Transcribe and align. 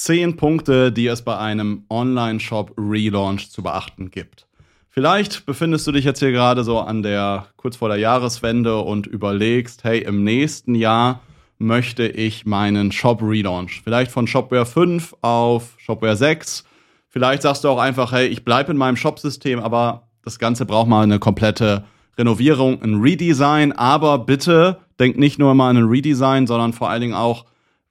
zehn 0.00 0.36
Punkte, 0.36 0.92
die 0.92 1.06
es 1.08 1.22
bei 1.22 1.36
einem 1.36 1.84
Online-Shop-Relaunch 1.90 3.50
zu 3.50 3.62
beachten 3.62 4.10
gibt. 4.10 4.46
Vielleicht 4.88 5.44
befindest 5.44 5.86
du 5.86 5.92
dich 5.92 6.06
jetzt 6.06 6.20
hier 6.20 6.32
gerade 6.32 6.64
so 6.64 6.80
an 6.80 7.02
der 7.02 7.48
kurz 7.56 7.76
vor 7.76 7.90
der 7.90 7.98
Jahreswende 7.98 8.80
und 8.80 9.06
überlegst, 9.06 9.84
hey, 9.84 10.00
im 10.00 10.24
nächsten 10.24 10.74
Jahr 10.74 11.20
möchte 11.58 12.08
ich 12.08 12.46
meinen 12.46 12.92
Shop 12.92 13.20
relaunch. 13.22 13.82
Vielleicht 13.84 14.10
von 14.10 14.26
Shopware 14.26 14.64
5 14.64 15.16
auf 15.20 15.74
Shopware 15.76 16.16
6. 16.16 16.64
Vielleicht 17.10 17.42
sagst 17.42 17.64
du 17.64 17.68
auch 17.68 17.78
einfach, 17.78 18.12
hey, 18.12 18.26
ich 18.26 18.42
bleibe 18.42 18.72
in 18.72 18.78
meinem 18.78 18.96
Shop-System, 18.96 19.60
aber 19.60 20.08
das 20.24 20.38
Ganze 20.38 20.64
braucht 20.64 20.88
mal 20.88 21.02
eine 21.02 21.18
komplette 21.18 21.84
Renovierung, 22.16 22.80
ein 22.82 23.02
Redesign. 23.02 23.72
Aber 23.72 24.18
bitte 24.18 24.78
denk 24.98 25.18
nicht 25.18 25.38
nur 25.38 25.54
mal 25.54 25.68
an 25.68 25.76
ein 25.76 25.88
Redesign, 25.88 26.46
sondern 26.46 26.72
vor 26.72 26.88
allen 26.88 27.02
Dingen 27.02 27.14
auch, 27.14 27.44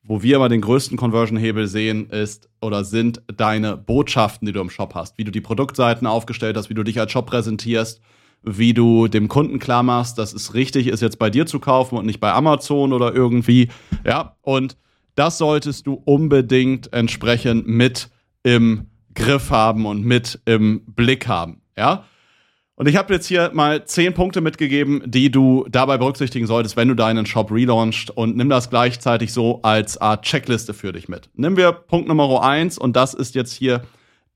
wo 0.10 0.24
wir 0.24 0.38
aber 0.38 0.50
den 0.50 0.62
größten 0.62 0.98
Conversion-Hebel 0.98 1.68
sehen, 1.68 2.10
ist 2.10 2.50
oder 2.62 2.84
sind 2.84 3.22
deine 3.28 3.78
Botschaften, 3.78 4.48
die 4.48 4.52
du 4.52 4.60
im 4.60 4.72
Shop 4.72 4.96
hast. 4.96 5.20
Wie 5.20 5.24
du 5.24 5.32
die 5.32 5.40
Produktseiten 5.40 6.08
aufgestellt 6.08 6.58
hast, 6.58 6.72
wie 6.72 6.74
du 6.74 6.82
dich 6.82 7.00
als 7.00 7.12
Shop 7.12 7.28
präsentierst, 7.28 8.02
wie 8.42 8.74
du 8.74 9.08
dem 9.08 9.28
Kunden 9.28 9.60
klar 9.60 9.84
machst, 9.84 10.18
dass 10.18 10.34
es 10.34 10.56
richtig 10.56 10.88
ist, 10.88 11.02
jetzt 11.02 11.20
bei 11.20 11.30
dir 11.30 11.46
zu 11.46 11.60
kaufen 11.60 11.96
und 11.96 12.08
nicht 12.08 12.20
bei 12.20 12.34
Amazon 12.34 12.92
oder 12.92 13.14
irgendwie. 13.14 13.70
Ja, 14.04 14.36
und 14.42 14.78
das 15.14 15.38
solltest 15.38 15.86
du 15.86 16.02
unbedingt 16.06 16.92
entsprechend 16.92 17.68
mit 17.68 18.10
im 18.42 18.88
Griff 19.14 19.52
haben 19.52 19.86
und 19.86 20.04
mit 20.04 20.40
im 20.46 20.82
Blick 20.88 21.28
haben. 21.28 21.62
Ja. 21.78 22.06
Und 22.80 22.88
ich 22.88 22.96
habe 22.96 23.14
jetzt 23.14 23.28
hier 23.28 23.52
mal 23.54 23.84
zehn 23.84 24.14
Punkte 24.14 24.40
mitgegeben, 24.40 25.04
die 25.06 25.30
du 25.30 25.66
dabei 25.70 25.98
berücksichtigen 25.98 26.48
solltest, 26.48 26.78
wenn 26.78 26.88
du 26.88 26.94
deinen 26.94 27.26
Shop 27.26 27.52
relaunchst 27.52 28.10
und 28.10 28.38
nimm 28.38 28.48
das 28.48 28.70
gleichzeitig 28.70 29.34
so 29.34 29.60
als 29.64 29.98
Art 29.98 30.24
Checkliste 30.24 30.74
für 30.74 30.94
dich 30.94 31.10
mit. 31.10 31.30
Nehmen 31.34 31.58
wir 31.58 31.74
Punkt 31.74 32.08
Nummer 32.08 32.42
eins 32.42 32.78
und 32.78 32.96
das 32.96 33.14
ist 33.14 33.36
jetzt 33.36 33.52
hier 33.52 33.82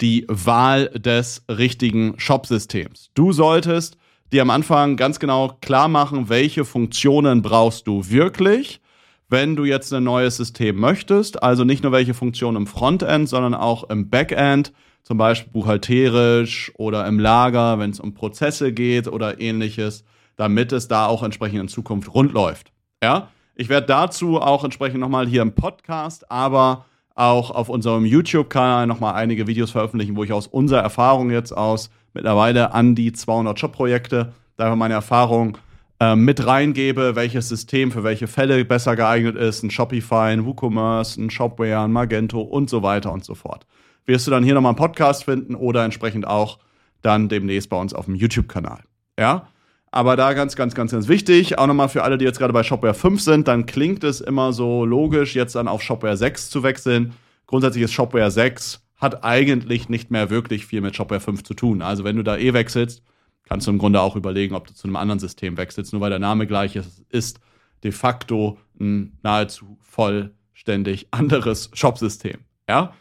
die 0.02 0.26
Wahl 0.28 0.88
des 0.88 1.46
richtigen 1.48 2.16
Shop-Systems. 2.18 3.12
Du 3.14 3.32
solltest 3.32 3.96
dir 4.34 4.42
am 4.42 4.50
Anfang 4.50 4.98
ganz 4.98 5.22
genau 5.22 5.58
klar 5.62 5.88
machen, 5.88 6.28
welche 6.28 6.66
Funktionen 6.66 7.44
brauchst 7.44 7.88
du 7.88 8.10
wirklich, 8.10 8.82
wenn 9.30 9.56
du 9.56 9.64
jetzt 9.64 9.94
ein 9.94 10.04
neues 10.04 10.36
System 10.36 10.76
möchtest. 10.76 11.42
Also 11.42 11.64
nicht 11.64 11.82
nur 11.82 11.94
welche 11.94 12.14
Funktionen 12.14 12.58
im 12.58 12.68
Frontend, 12.68 13.30
sondern 13.30 13.54
auch 13.54 13.90
im 13.90 14.10
Backend 14.10 14.74
zum 15.04 15.18
Beispiel 15.18 15.52
buchhalterisch 15.52 16.72
oder 16.78 17.06
im 17.06 17.20
Lager, 17.20 17.78
wenn 17.78 17.92
es 17.92 18.00
um 18.00 18.14
Prozesse 18.14 18.72
geht 18.74 19.08
oder 19.08 19.40
ähnliches, 19.40 20.06
damit 20.38 20.72
es 20.72 20.88
da 20.88 21.06
auch 21.06 21.24
entsprechend 21.24 21.60
in 21.60 21.68
Zukunft 21.68 22.14
rund 22.14 22.32
läuft. 22.34 22.72
Ja, 23.04 23.28
ich 23.56 23.70
werde 23.70 23.86
dazu 23.88 24.42
auch 24.42 24.64
entsprechend 24.64 25.02
nochmal 25.02 25.28
hier 25.28 25.42
im 25.42 25.54
Podcast, 25.54 26.32
aber 26.32 26.86
auch 27.16 27.52
auf 27.52 27.70
unserem 27.70 28.06
YouTube-Kanal 28.06 28.88
nochmal 28.88 29.14
einige 29.14 29.46
Videos 29.46 29.72
veröffentlichen, 29.72 30.16
wo 30.16 30.24
ich 30.24 30.32
aus 30.32 30.48
unserer 30.48 30.82
Erfahrung 30.82 31.30
jetzt 31.30 31.52
aus 31.52 31.92
mittlerweile 32.14 32.74
an 32.74 32.96
die 32.96 33.12
200 33.12 33.60
Shop-Projekte, 33.60 34.34
da 34.56 34.76
meine 34.76 34.96
Erfahrung 34.96 35.58
äh, 36.00 36.16
mit 36.16 36.48
reingebe, 36.48 37.16
welches 37.16 37.50
System 37.50 37.92
für 37.92 38.04
welche 38.04 38.28
Fälle 38.28 38.64
besser 38.66 38.96
geeignet 38.96 39.36
ist, 39.36 39.64
ein 39.64 39.70
Shopify, 39.70 40.32
ein 40.32 40.46
WooCommerce, 40.46 41.18
ein 41.18 41.30
Shopware, 41.30 41.82
ein 41.82 41.92
Magento 41.92 42.42
und 42.42 42.70
so 42.70 42.82
weiter 42.82 43.12
und 43.12 43.26
so 43.26 43.36
fort 43.36 43.68
wirst 44.06 44.28
du 44.28 44.32
dann 44.32 44.44
hier 44.44 44.54
nochmal 44.54 44.72
einen 44.72 44.78
Podcast 44.78 45.26
finden 45.26 45.56
oder 45.56 45.84
entsprechend 45.84 46.28
auch 46.28 46.60
dann 47.02 47.30
demnächst 47.30 47.70
bei 47.70 47.80
uns 47.80 47.94
auf 47.94 48.06
dem 48.06 48.16
YouTube-Kanal. 48.16 48.84
Ja? 49.18 49.48
Aber 49.92 50.16
da 50.16 50.34
ganz, 50.34 50.56
ganz, 50.56 50.74
ganz, 50.74 50.92
ganz 50.92 51.08
wichtig, 51.08 51.60
auch 51.60 51.68
nochmal 51.68 51.90
für 51.90 52.04
alle, 52.04 52.18
die 52.18 52.26
jetzt 52.26 52.40
gerade 52.40 52.54
bei 52.54 52.64
Shopware 52.64 52.96
5 52.96 53.22
sind, 53.22 53.48
dann 53.48 53.66
klingt 53.66 54.04
es 54.04 54.22
immer 54.22 54.52
so 54.52 54.86
logisch, 54.86 55.36
jetzt 55.36 55.56
dann 55.56 55.68
auf 55.68 55.82
Shopware 55.84 56.18
6 56.18 56.50
zu 56.50 56.64
wechseln. 56.64 57.14
Grundsätzlich 57.46 57.84
ist 57.84 57.94
Shopware 57.94 58.32
6 58.32 58.82
hat 58.98 59.24
eigentlich 59.24 59.90
nicht 59.90 60.12
mehr 60.12 60.30
wirklich 60.30 60.66
viel 60.66 60.82
mit 60.82 60.96
Shopware 60.96 61.20
5 61.20 61.44
zu 61.44 61.54
tun. 61.54 61.82
Also 61.82 62.06
wenn 62.06 62.16
du 62.16 62.24
da 62.24 62.38
eh 62.38 62.54
wechselst, 62.54 63.04
kannst 63.44 63.68
du 63.68 63.72
im 63.72 63.78
Grunde 63.78 64.02
auch 64.02 64.16
überlegen, 64.16 64.56
ob 64.56 64.66
du 64.66 64.74
zu 64.74 64.88
einem 64.88 64.96
anderen 64.96 65.20
System 65.20 65.58
wechselst. 65.58 65.92
Nur 65.92 66.02
weil 66.02 66.10
der 66.10 66.20
Name 66.20 66.48
gleich 66.48 66.76
ist, 66.78 67.04
ist 67.10 67.40
de 67.84 67.92
facto 67.92 68.58
ein 68.80 69.20
nahezu 69.22 69.78
vollständig 69.82 71.08
anderes 71.12 71.70
Shopsystem. 71.74 72.40
Ja? 72.68 72.94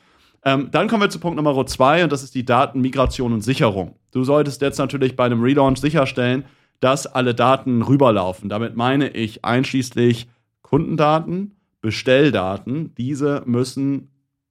Ähm, 0.44 0.68
dann 0.70 0.88
kommen 0.88 1.02
wir 1.02 1.10
zu 1.10 1.20
Punkt 1.20 1.36
Nummer 1.36 1.66
zwei 1.66 2.02
und 2.02 2.10
das 2.10 2.22
ist 2.22 2.34
die 2.34 2.44
Datenmigration 2.44 3.32
und 3.32 3.42
Sicherung. 3.42 3.96
Du 4.10 4.24
solltest 4.24 4.60
jetzt 4.60 4.78
natürlich 4.78 5.16
bei 5.16 5.24
einem 5.24 5.42
Relaunch 5.42 5.78
sicherstellen, 5.78 6.44
dass 6.80 7.06
alle 7.06 7.34
Daten 7.34 7.82
rüberlaufen. 7.82 8.48
Damit 8.48 8.76
meine 8.76 9.08
ich 9.10 9.44
einschließlich 9.44 10.28
Kundendaten, 10.62 11.56
Bestelldaten. 11.80 12.92
Diese 12.96 13.42
müssen 13.46 14.10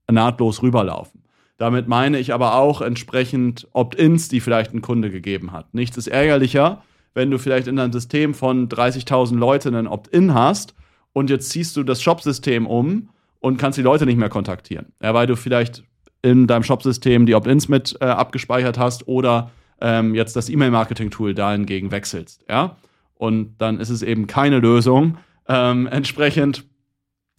nahtlos 0.09 0.61
rüberlaufen. 0.61 1.23
Damit 1.57 1.87
meine 1.87 2.19
ich 2.19 2.33
aber 2.33 2.55
auch 2.55 2.81
entsprechend 2.81 3.67
Opt-ins, 3.73 4.29
die 4.29 4.39
vielleicht 4.39 4.73
ein 4.73 4.81
Kunde 4.81 5.11
gegeben 5.11 5.51
hat. 5.51 5.73
Nichts 5.73 5.97
ist 5.97 6.07
ärgerlicher, 6.07 6.83
wenn 7.13 7.29
du 7.29 7.37
vielleicht 7.37 7.67
in 7.67 7.75
deinem 7.75 7.91
System 7.91 8.33
von 8.33 8.69
30.000 8.69 9.37
Leuten 9.37 9.75
ein 9.75 9.87
Opt-in 9.87 10.33
hast 10.33 10.73
und 11.13 11.29
jetzt 11.29 11.49
ziehst 11.49 11.75
du 11.75 11.83
das 11.83 12.01
Shop-System 12.01 12.65
um 12.65 13.09
und 13.41 13.57
kannst 13.57 13.77
die 13.77 13.81
Leute 13.81 14.05
nicht 14.05 14.17
mehr 14.17 14.29
kontaktieren. 14.29 14.93
Ja, 15.01 15.13
weil 15.13 15.27
du 15.27 15.35
vielleicht 15.35 15.83
in 16.21 16.47
deinem 16.47 16.63
Shopsystem 16.63 17.25
die 17.25 17.35
Opt-ins 17.35 17.67
mit 17.67 17.97
äh, 17.99 18.05
abgespeichert 18.05 18.77
hast 18.77 19.07
oder 19.07 19.51
ähm, 19.81 20.15
jetzt 20.15 20.35
das 20.35 20.47
E-Mail-Marketing-Tool 20.47 21.33
dahingegen 21.33 21.91
wechselst. 21.91 22.45
Ja? 22.47 22.77
Und 23.15 23.57
dann 23.57 23.79
ist 23.79 23.89
es 23.89 24.03
eben 24.03 24.27
keine 24.27 24.59
Lösung, 24.59 25.17
ähm, 25.47 25.87
entsprechend 25.91 26.63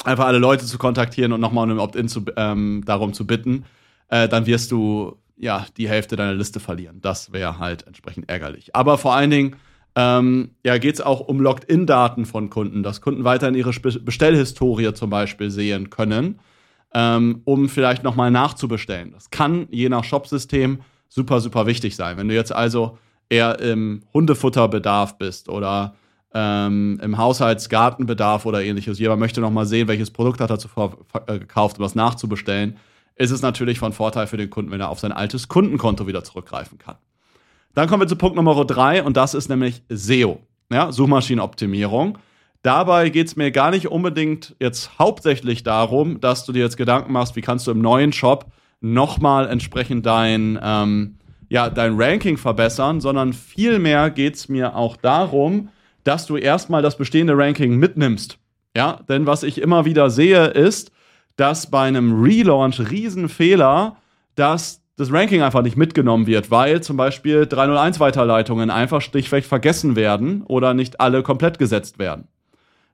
einfach 0.05 0.27
alle 0.27 0.39
Leute 0.39 0.67
zu 0.67 0.79
kontaktieren 0.79 1.33
und 1.33 1.41
nochmal 1.41 1.71
um 1.71 1.79
Opt-in 1.79 2.09
ähm, 2.37 2.83
darum 2.84 3.13
zu 3.13 3.27
bitten. 3.27 3.65
Äh, 4.09 4.29
dann 4.29 4.47
wirst 4.47 4.73
du 4.73 5.17
ja 5.37 5.67
die 5.77 5.89
Hälfte 5.89 6.17
deiner 6.17 6.34
Liste 6.34 6.59
verlieren. 6.59 7.01
Das 7.01 7.33
wäre 7.33 7.61
halt 7.61 7.87
entsprechend 7.87 8.29
ärgerlich. 8.29 8.75
Aber 8.75 8.99
vor 8.99 9.15
allen 9.15 9.31
Dingen 9.31 9.57
ähm, 9.94 10.50
ja, 10.64 10.78
geht 10.78 10.94
es 10.94 11.00
auch 11.00 11.20
um 11.20 11.41
Logged-in-Daten 11.41 12.25
von 12.25 12.50
Kunden, 12.50 12.82
dass 12.82 13.00
Kunden 13.00 13.25
weiterhin 13.25 13.54
ihre 13.54 13.72
Bestellhistorie 13.72 14.94
zum 14.94 15.10
Beispiel 15.10 15.50
sehen 15.50 15.91
können, 15.91 16.38
ähm, 16.94 17.42
um 17.44 17.69
vielleicht 17.69 18.03
nochmal 18.03 18.30
nachzubestellen. 18.30 19.12
Das 19.12 19.30
kann 19.30 19.66
je 19.70 19.88
nach 19.88 20.04
Shopsystem 20.04 20.80
super, 21.08 21.41
super 21.41 21.66
wichtig 21.66 21.94
sein. 21.94 22.16
Wenn 22.16 22.28
du 22.28 22.34
jetzt 22.34 22.53
also 22.53 22.98
eher 23.28 23.58
im 23.60 24.03
Hundefutterbedarf 24.14 25.19
bist 25.19 25.48
oder 25.48 25.94
ähm, 26.34 26.98
im 27.03 27.19
Haushaltsgartenbedarf 27.19 28.47
oder 28.47 28.62
ähnliches, 28.62 28.98
jemand 28.98 29.20
möchte 29.20 29.42
nochmal 29.42 29.66
sehen, 29.66 29.88
welches 29.88 30.10
Produkt 30.10 30.41
hat 30.41 30.50
er 30.50 30.59
zuvor 30.59 30.97
äh, 31.26 31.38
gekauft, 31.38 31.78
um 31.78 31.82
das 31.82 31.94
nachzubestellen, 31.94 32.78
ist 33.16 33.30
es 33.30 33.42
natürlich 33.42 33.78
von 33.78 33.92
Vorteil 33.92 34.26
für 34.26 34.38
den 34.38 34.48
Kunden, 34.48 34.70
wenn 34.70 34.80
er 34.80 34.88
auf 34.88 35.00
sein 35.00 35.12
altes 35.12 35.48
Kundenkonto 35.48 36.06
wieder 36.06 36.24
zurückgreifen 36.24 36.78
kann. 36.78 36.97
Dann 37.75 37.88
kommen 37.88 38.03
wir 38.03 38.09
zu 38.09 38.16
Punkt 38.16 38.37
Nummer 38.37 38.65
drei 38.65 39.03
und 39.03 39.16
das 39.16 39.34
ist 39.34 39.49
nämlich 39.49 39.83
SEO, 39.88 40.41
ja, 40.71 40.93
Suchmaschinenoptimierung. 40.93 42.19
Dabei 42.62 43.09
geht 43.09 43.27
es 43.27 43.37
mir 43.37 43.50
gar 43.50 43.71
nicht 43.71 43.88
unbedingt 43.88 44.55
jetzt 44.60 44.99
hauptsächlich 44.99 45.62
darum, 45.65 46.21
dass 46.21 46.44
du 46.44 46.53
dir 46.53 46.62
jetzt 46.62 46.77
Gedanken 46.77 47.12
machst, 47.12 47.34
wie 47.34 47.41
kannst 47.41 47.66
du 47.66 47.71
im 47.72 47.81
neuen 47.81 48.12
Shop 48.12 48.47
nochmal 48.81 49.49
entsprechend 49.49 50.06
dein, 50.06 50.59
ähm, 50.62 51.19
ja, 51.49 51.71
dein 51.71 52.00
Ranking 52.00 52.37
verbessern, 52.37 53.00
sondern 53.00 53.33
vielmehr 53.33 54.10
geht 54.10 54.37
es 54.37 54.49
mir 54.49 54.77
auch 54.77 54.97
darum, 54.97 55.71
dass 56.04 56.27
du 56.27 56.37
erstmal 56.37 56.83
das 56.83 56.97
bestehende 56.97 57.37
Ranking 57.37 57.77
mitnimmst. 57.77 58.39
Ja, 58.77 59.00
denn 59.09 59.27
was 59.27 59.43
ich 59.43 59.60
immer 59.60 59.84
wieder 59.84 60.10
sehe, 60.10 60.47
ist, 60.47 60.93
dass 61.37 61.71
bei 61.71 61.87
einem 61.87 62.22
Relaunch 62.22 62.81
Riesenfehler, 62.91 63.97
dass 64.34 64.81
das 64.97 65.12
Ranking 65.12 65.42
einfach 65.42 65.62
nicht 65.62 65.76
mitgenommen 65.76 66.26
wird, 66.26 66.50
weil 66.50 66.82
zum 66.82 66.97
Beispiel 66.97 67.42
301-Weiterleitungen 67.42 68.70
einfach 68.70 69.00
stichweg 69.00 69.44
vergessen 69.44 69.97
werden 69.97 70.42
oder 70.42 70.75
nicht 70.75 71.00
alle 71.00 71.22
komplett 71.22 71.58
gesetzt 71.58 71.98
werden. 71.98 72.28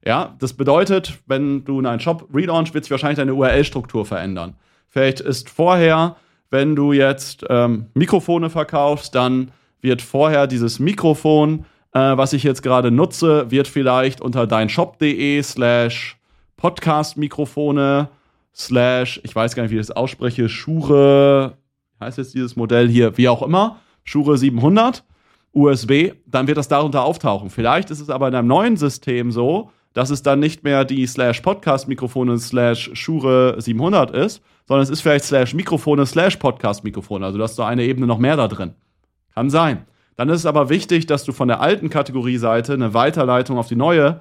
Ja, 0.05 0.37
das 0.39 0.53
bedeutet, 0.53 1.19
wenn 1.27 1.65
du 1.65 1.81
in 1.81 1.87
einen 1.87 2.01
Shop 2.01 2.29
relaunch, 2.33 2.73
wird 2.73 2.85
sich 2.85 2.91
wahrscheinlich 2.91 3.19
deine 3.19 3.35
URL-Struktur 3.35 4.07
verändern. 4.07 4.55
Vielleicht 4.87 5.21
ist 5.21 5.51
vorher, 5.51 6.17
wenn 6.51 6.77
du 6.77 6.93
jetzt 6.93 7.45
ähm, 7.49 7.87
Mikrofone 7.95 8.49
verkaufst, 8.49 9.15
dann 9.15 9.51
wird 9.81 10.01
vorher 10.01 10.47
dieses 10.47 10.79
Mikrofon, 10.79 11.65
äh, 11.93 12.17
was 12.17 12.33
ich 12.33 12.43
jetzt 12.45 12.63
gerade 12.63 12.91
nutze, 12.91 13.51
wird 13.51 13.67
vielleicht 13.69 14.21
unter 14.21 14.47
deinshop.de 14.47 15.43
slash 15.43 16.17
Podcast-Mikrofone 16.57 18.09
slash, 18.55 19.21
ich 19.25 19.35
weiß 19.35 19.55
gar 19.55 19.65
nicht, 19.65 19.73
wie 19.73 19.79
ich 19.79 19.87
das 19.87 19.97
ausspreche, 19.97 20.49
Schure 20.49 21.57
heißt 22.01 22.19
jetzt 22.19 22.35
dieses 22.35 22.57
Modell 22.57 22.89
hier, 22.89 23.17
wie 23.17 23.29
auch 23.29 23.43
immer, 23.43 23.81
Shure 24.05 24.39
700, 24.39 25.05
USB, 25.53 26.13
dann 26.27 26.47
wird 26.47 26.59
das 26.59 26.69
darunter 26.69 27.05
auftauchen. 27.05 27.51
Vielleicht 27.51 27.91
ist 27.91 28.01
es 28.01 28.11
aber 28.11 28.29
in 28.29 28.35
einem 28.35 28.49
neuen 28.49 28.77
System 28.77 29.33
so, 29.33 29.71
dass 29.93 30.11
es 30.11 30.23
dann 30.23 30.41
nicht 30.41 30.63
mehr 30.63 30.85
die 30.85 31.07
slash 31.07 31.41
Podcast-Mikrofone 31.41 32.39
slash 32.39 32.91
Shure 32.95 33.61
700 33.61 34.11
ist, 34.11 34.43
sondern 34.67 34.83
es 34.83 34.91
ist 34.91 35.01
vielleicht 35.01 35.25
slash 35.25 35.55
Mikrofone 35.55 36.07
slash 36.07 36.37
Podcast-Mikrofone. 36.37 37.25
Also 37.25 37.39
du 37.39 37.45
hast 37.45 37.57
so 37.57 37.63
eine 37.63 37.85
Ebene 37.85 38.07
noch 38.07 38.19
mehr 38.19 38.37
da 38.37 38.49
drin. 38.49 38.75
Kann 39.35 39.51
sein. 39.51 39.87
Dann 40.17 40.29
ist 40.29 40.41
es 40.41 40.47
aber 40.47 40.69
wichtig, 40.69 41.07
dass 41.07 41.25
du 41.25 41.33
von 41.33 41.49
der 41.49 41.61
alten 41.61 41.91
Kategorieseite 41.91 42.75
eine 42.75 42.93
Weiterleitung 42.93 43.57
auf 43.57 43.69
die 43.69 43.77
neue 43.77 44.21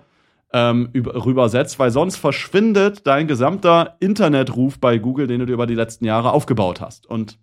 ähm, 0.53 0.89
rübersetzt, 0.95 1.77
weil 1.80 1.91
sonst 1.91 2.15
verschwindet 2.15 3.06
dein 3.06 3.27
gesamter 3.27 3.97
Internetruf 4.00 4.80
bei 4.80 4.97
Google, 4.97 5.27
den 5.27 5.39
du 5.39 5.45
dir 5.45 5.53
über 5.53 5.68
die 5.68 5.75
letzten 5.75 6.06
Jahre 6.06 6.31
aufgebaut 6.31 6.81
hast. 6.81 7.07
Und 7.07 7.38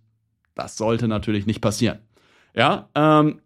das 0.55 0.77
sollte 0.77 1.07
natürlich 1.07 1.45
nicht 1.45 1.61
passieren. 1.61 1.99
Ja, 2.55 2.89
ähm, 2.95 3.41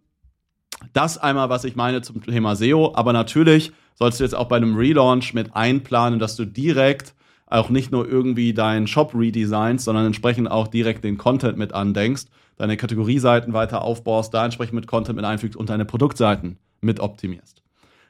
das 0.92 1.18
einmal, 1.18 1.50
was 1.50 1.64
ich 1.64 1.76
meine 1.76 2.02
zum 2.02 2.22
Thema 2.22 2.56
SEO. 2.56 2.92
Aber 2.94 3.12
natürlich 3.12 3.72
sollst 3.94 4.20
du 4.20 4.24
jetzt 4.24 4.34
auch 4.34 4.48
bei 4.48 4.56
einem 4.56 4.76
Relaunch 4.76 5.34
mit 5.34 5.54
einplanen, 5.54 6.18
dass 6.18 6.36
du 6.36 6.44
direkt 6.44 7.14
auch 7.46 7.68
nicht 7.68 7.90
nur 7.90 8.08
irgendwie 8.08 8.54
deinen 8.54 8.86
Shop 8.86 9.12
redesignst, 9.14 9.84
sondern 9.84 10.06
entsprechend 10.06 10.50
auch 10.50 10.68
direkt 10.68 11.04
den 11.04 11.18
Content 11.18 11.58
mit 11.58 11.72
andenkst, 11.72 12.26
deine 12.56 12.76
Kategorieseiten 12.76 13.52
weiter 13.52 13.82
aufbaust, 13.82 14.32
da 14.32 14.44
entsprechend 14.44 14.74
mit 14.74 14.86
Content 14.86 15.16
mit 15.16 15.24
einfügst 15.24 15.56
und 15.56 15.68
deine 15.68 15.84
Produktseiten 15.84 16.58
mit 16.80 17.00
optimierst. 17.00 17.62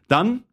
Dann 0.08 0.44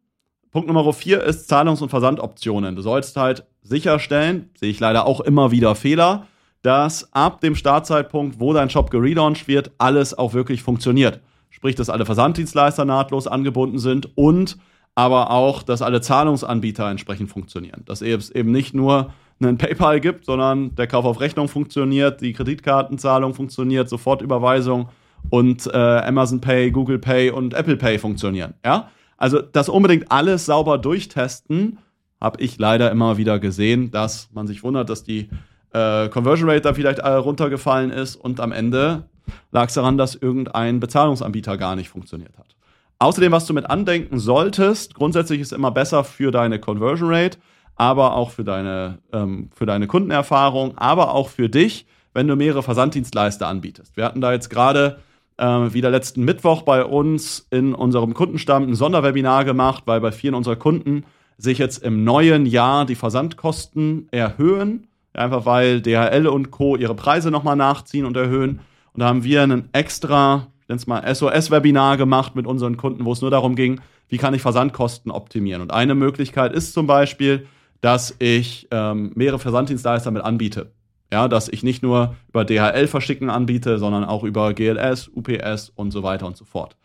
Punkt 0.50 0.66
Nummer 0.66 0.90
vier 0.94 1.22
ist 1.22 1.48
Zahlungs- 1.50 1.82
und 1.82 1.90
Versandoptionen. 1.90 2.74
Du 2.74 2.82
sollst 2.82 3.16
halt 3.18 3.44
sicherstellen, 3.62 4.50
sehe 4.58 4.70
ich 4.70 4.80
leider 4.80 5.06
auch 5.06 5.20
immer 5.20 5.50
wieder 5.50 5.74
Fehler, 5.74 6.26
dass 6.62 7.12
ab 7.12 7.40
dem 7.40 7.54
Startzeitpunkt, 7.54 8.40
wo 8.40 8.52
dein 8.52 8.70
Shop 8.70 8.90
gelauncht 8.90 9.48
wird, 9.48 9.70
alles 9.78 10.16
auch 10.16 10.34
wirklich 10.34 10.62
funktioniert. 10.62 11.20
Sprich, 11.50 11.74
dass 11.74 11.90
alle 11.90 12.06
Versanddienstleister 12.06 12.84
nahtlos 12.84 13.26
angebunden 13.26 13.78
sind 13.78 14.16
und 14.16 14.58
aber 14.94 15.30
auch, 15.30 15.62
dass 15.62 15.80
alle 15.80 16.00
Zahlungsanbieter 16.00 16.90
entsprechend 16.90 17.30
funktionieren. 17.30 17.82
Dass 17.84 18.02
es 18.02 18.30
eben 18.30 18.50
nicht 18.50 18.74
nur 18.74 19.12
einen 19.40 19.56
PayPal 19.56 20.00
gibt, 20.00 20.24
sondern 20.24 20.74
der 20.74 20.88
Kauf 20.88 21.04
auf 21.04 21.20
Rechnung 21.20 21.46
funktioniert, 21.46 22.20
die 22.20 22.32
Kreditkartenzahlung 22.32 23.34
funktioniert, 23.34 23.88
Sofortüberweisung 23.88 24.88
und 25.30 25.66
äh, 25.68 25.76
Amazon 25.76 26.40
Pay, 26.40 26.72
Google 26.72 26.98
Pay 26.98 27.30
und 27.30 27.54
Apple 27.54 27.76
Pay 27.76 27.98
funktionieren. 27.98 28.54
Ja? 28.64 28.88
Also 29.16 29.40
das 29.40 29.68
unbedingt 29.68 30.10
alles 30.10 30.46
sauber 30.46 30.78
durchtesten, 30.78 31.78
habe 32.20 32.42
ich 32.42 32.58
leider 32.58 32.90
immer 32.90 33.16
wieder 33.16 33.38
gesehen, 33.38 33.90
dass 33.90 34.28
man 34.32 34.46
sich 34.46 34.64
wundert, 34.64 34.90
dass 34.90 35.04
die 35.04 35.28
äh, 35.72 36.08
Conversion 36.08 36.48
Rate 36.48 36.62
da 36.62 36.74
vielleicht 36.74 37.00
äh, 37.00 37.08
runtergefallen 37.08 37.90
ist 37.90 38.16
und 38.16 38.40
am 38.40 38.52
Ende 38.52 39.04
lag 39.52 39.68
es 39.68 39.74
daran, 39.74 39.98
dass 39.98 40.14
irgendein 40.14 40.80
Bezahlungsanbieter 40.80 41.56
gar 41.56 41.76
nicht 41.76 41.88
funktioniert 41.88 42.36
hat. 42.38 42.56
Außerdem, 42.98 43.30
was 43.30 43.46
du 43.46 43.54
mit 43.54 43.68
andenken 43.70 44.18
solltest, 44.18 44.94
grundsätzlich 44.94 45.40
ist 45.40 45.52
immer 45.52 45.70
besser 45.70 46.02
für 46.02 46.30
deine 46.30 46.58
Conversion 46.58 47.12
Rate, 47.12 47.38
aber 47.76 48.14
auch 48.14 48.30
für 48.30 48.44
deine, 48.44 48.98
ähm, 49.12 49.50
für 49.54 49.66
deine 49.66 49.86
Kundenerfahrung, 49.86 50.76
aber 50.76 51.14
auch 51.14 51.28
für 51.28 51.48
dich, 51.48 51.86
wenn 52.12 52.26
du 52.26 52.34
mehrere 52.34 52.62
Versanddienstleister 52.62 53.46
anbietest. 53.46 53.96
Wir 53.96 54.04
hatten 54.04 54.20
da 54.20 54.32
jetzt 54.32 54.50
gerade 54.50 54.98
äh, 55.36 55.46
wieder 55.46 55.90
letzten 55.90 56.24
Mittwoch 56.24 56.62
bei 56.62 56.84
uns 56.84 57.46
in 57.50 57.74
unserem 57.74 58.14
Kundenstamm 58.14 58.64
ein 58.64 58.74
Sonderwebinar 58.74 59.44
gemacht, 59.44 59.84
weil 59.86 60.00
bei 60.00 60.10
vielen 60.10 60.34
unserer 60.34 60.56
Kunden 60.56 61.04
sich 61.36 61.58
jetzt 61.58 61.84
im 61.84 62.02
neuen 62.02 62.46
Jahr 62.46 62.84
die 62.84 62.96
Versandkosten 62.96 64.08
erhöhen, 64.10 64.88
einfach 65.18 65.46
weil 65.46 65.80
DHL 65.80 66.26
und 66.26 66.50
Co. 66.50 66.76
ihre 66.76 66.94
Preise 66.94 67.30
nochmal 67.30 67.56
nachziehen 67.56 68.04
und 68.04 68.16
erhöhen. 68.16 68.60
Und 68.92 69.00
da 69.00 69.06
haben 69.06 69.24
wir 69.24 69.42
einen 69.42 69.68
extra, 69.72 70.48
ich 70.62 70.68
nenne 70.68 70.78
es 70.78 70.86
mal 70.86 71.14
SOS-Webinar 71.14 71.96
gemacht 71.96 72.34
mit 72.34 72.46
unseren 72.46 72.76
Kunden, 72.76 73.04
wo 73.04 73.12
es 73.12 73.20
nur 73.20 73.30
darum 73.30 73.54
ging, 73.54 73.80
wie 74.08 74.18
kann 74.18 74.34
ich 74.34 74.42
Versandkosten 74.42 75.12
optimieren. 75.12 75.62
Und 75.62 75.72
eine 75.72 75.94
Möglichkeit 75.94 76.52
ist 76.52 76.72
zum 76.72 76.86
Beispiel, 76.86 77.46
dass 77.80 78.16
ich 78.18 78.66
ähm, 78.70 79.12
mehrere 79.14 79.38
Versanddienstleister 79.38 80.10
mit 80.10 80.22
anbiete. 80.22 80.72
Ja, 81.12 81.28
dass 81.28 81.48
ich 81.48 81.62
nicht 81.62 81.82
nur 81.82 82.16
über 82.28 82.44
DHL 82.44 82.86
verschicken 82.86 83.30
anbiete, 83.30 83.78
sondern 83.78 84.04
auch 84.04 84.24
über 84.24 84.52
GLS, 84.52 85.08
UPS 85.14 85.72
und 85.74 85.90
so 85.90 86.02
weiter 86.02 86.26
und 86.26 86.36
so 86.36 86.44
fort. 86.44 86.76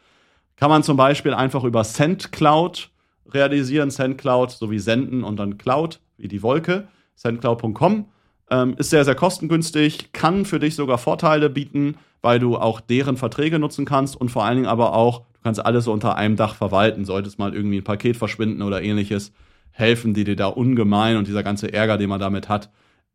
Kann 0.56 0.70
man 0.70 0.84
zum 0.84 0.96
Beispiel 0.96 1.34
einfach 1.34 1.64
über 1.64 1.84
SendCloud 1.84 2.90
realisieren. 3.34 3.92
SendCloud 3.92 4.52
sowie 4.52 4.80
senden 4.80 5.24
und 5.24 5.38
dann 5.38 5.58
Cloud, 5.58 6.00
wie 6.18 6.28
die 6.28 6.42
Wolke. 6.42 6.88
SendCloud.com 7.16 8.06
ähm, 8.50 8.76
ist 8.78 8.90
sehr, 8.90 9.06
sehr 9.06 9.16
kostengünstig, 9.16 10.12
kann 10.14 10.46
für 10.46 10.60
dich 10.60 10.76
sogar 10.76 10.98
Vorteile 10.98 11.50
bieten, 11.50 11.96
weil 12.22 12.40
du 12.40 12.58
auch 12.58 12.80
deren 12.80 13.18
Verträge 13.18 13.60
nutzen 13.60 13.86
kannst 13.86 14.16
und 14.16 14.30
vor 14.30 14.46
allen 14.46 14.58
Dingen 14.58 14.68
aber 14.68 14.94
auch, 14.94 15.20
du 15.34 15.40
kannst 15.44 15.66
alles 15.66 15.86
so 15.86 15.92
unter 15.92 16.16
einem 16.16 16.36
Dach 16.36 16.56
verwalten. 16.56 17.06
Solltest 17.06 17.40
mal 17.40 17.54
irgendwie 17.54 17.78
ein 17.78 17.84
Paket 17.84 18.18
verschwinden 18.18 18.62
oder 18.62 18.82
ähnliches, 18.82 19.34
helfen 19.72 20.14
die 20.14 20.24
dir 20.24 20.36
da 20.36 20.48
ungemein 20.48 21.18
und 21.18 21.28
dieser 21.28 21.44
ganze 21.44 21.74
Ärger, 21.74 21.98
den 21.98 22.10
man 22.10 22.20
damit 22.20 22.48
hat, 22.48 22.70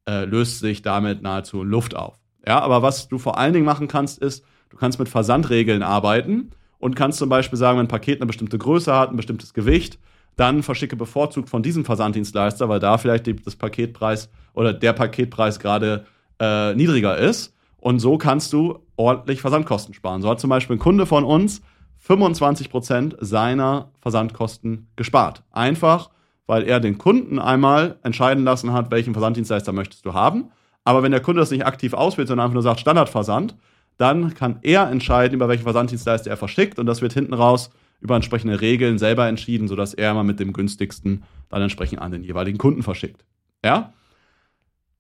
äh, 0.09 0.25
löst 0.25 0.61
sich 0.61 0.83
damit 0.83 1.23
nahezu 1.23 1.63
Luft 1.63 1.97
auf. 1.97 2.19
Ja, 2.47 2.61
aber 2.61 2.83
was 2.83 3.09
du 3.09 3.19
vor 3.19 3.39
allen 3.39 3.53
Dingen 3.53 3.65
machen 3.65 3.89
kannst, 3.89 4.19
ist, 4.19 4.45
du 4.71 4.77
kannst 4.77 4.99
mit 4.99 5.09
Versandregeln 5.09 5.83
arbeiten 5.83 6.51
und 6.79 6.97
kannst 6.97 7.19
zum 7.19 7.29
Beispiel 7.29 7.59
sagen, 7.59 7.79
wenn 7.79 7.87
ein 7.87 7.89
Paket 7.89 8.21
eine 8.21 8.27
bestimmte 8.27 8.59
Größe 8.59 8.95
hat, 8.95 9.11
ein 9.11 9.17
bestimmtes 9.17 9.55
Gewicht, 9.55 9.99
dann 10.37 10.63
verschicke 10.63 10.97
bevorzugt 10.97 11.49
von 11.49 11.63
diesem 11.63 11.85
Versanddienstleister, 11.85 12.69
weil 12.69 12.81
da 12.81 12.97
vielleicht 12.97 13.27
die, 13.27 13.37
das 13.37 13.57
Paketpreis 13.57 14.31
oder 14.55 14.73
der 14.73 14.93
Paketpreis 14.93 15.59
gerade 15.59 16.07
äh, 16.41 16.75
niedriger 16.75 17.17
ist. 17.17 17.55
Und 17.79 18.01
so 18.01 18.19
kannst 18.19 18.53
du 18.53 18.81
ordentlich 18.97 19.41
Versandkosten 19.41 19.95
sparen. 19.95 20.23
So 20.23 20.29
hat 20.29 20.41
zum 20.41 20.51
Beispiel 20.51 20.77
ein 20.77 20.81
Kunde 20.81 21.07
von 21.07 21.25
uns 21.25 21.63
25% 22.07 23.17
seiner 23.21 23.91
Versandkosten 24.01 24.89
gespart. 24.97 25.43
Einfach, 25.51 26.11
weil 26.47 26.65
er 26.65 26.81
den 26.81 26.99
Kunden 26.99 27.39
einmal 27.39 27.99
entscheiden 28.03 28.45
lassen 28.45 28.73
hat, 28.73 28.91
welchen 28.91 29.13
Versanddienstleister 29.13 29.73
möchtest 29.73 30.05
du 30.05 30.15
haben. 30.15 30.51
Aber 30.85 31.03
wenn 31.03 31.13
der 31.13 31.21
Kunde 31.21 31.41
das 31.41 31.51
nicht 31.51 31.67
aktiv 31.67 31.93
auswählt, 31.93 32.29
sondern 32.29 32.47
einfach 32.47 32.55
nur 32.55 32.63
sagt 32.63 32.81
Standardversand, 32.81 33.57
dann 33.99 34.35
kann 34.35 34.59
er 34.63 34.91
entscheiden, 34.91 35.35
über 35.35 35.49
welchen 35.49 35.65
Versanddienstleister 35.65 36.31
er 36.31 36.37
verschickt 36.37 36.79
und 36.79 36.87
das 36.87 37.03
wird 37.03 37.13
hinten 37.13 37.35
raus 37.35 37.71
über 38.01 38.15
entsprechende 38.15 38.61
Regeln 38.61 38.99
selber 38.99 39.27
entschieden, 39.27 39.69
sodass 39.69 39.93
er 39.93 40.15
mal 40.15 40.23
mit 40.23 40.39
dem 40.41 40.53
günstigsten 40.53 41.25
dann 41.49 41.63
entsprechend 41.63 42.01
an 42.01 42.13
den 42.13 42.23
jeweiligen 42.23 42.59
Kunden 42.59 42.83
verschickt. 42.83 43.25
Ja? 43.65 43.93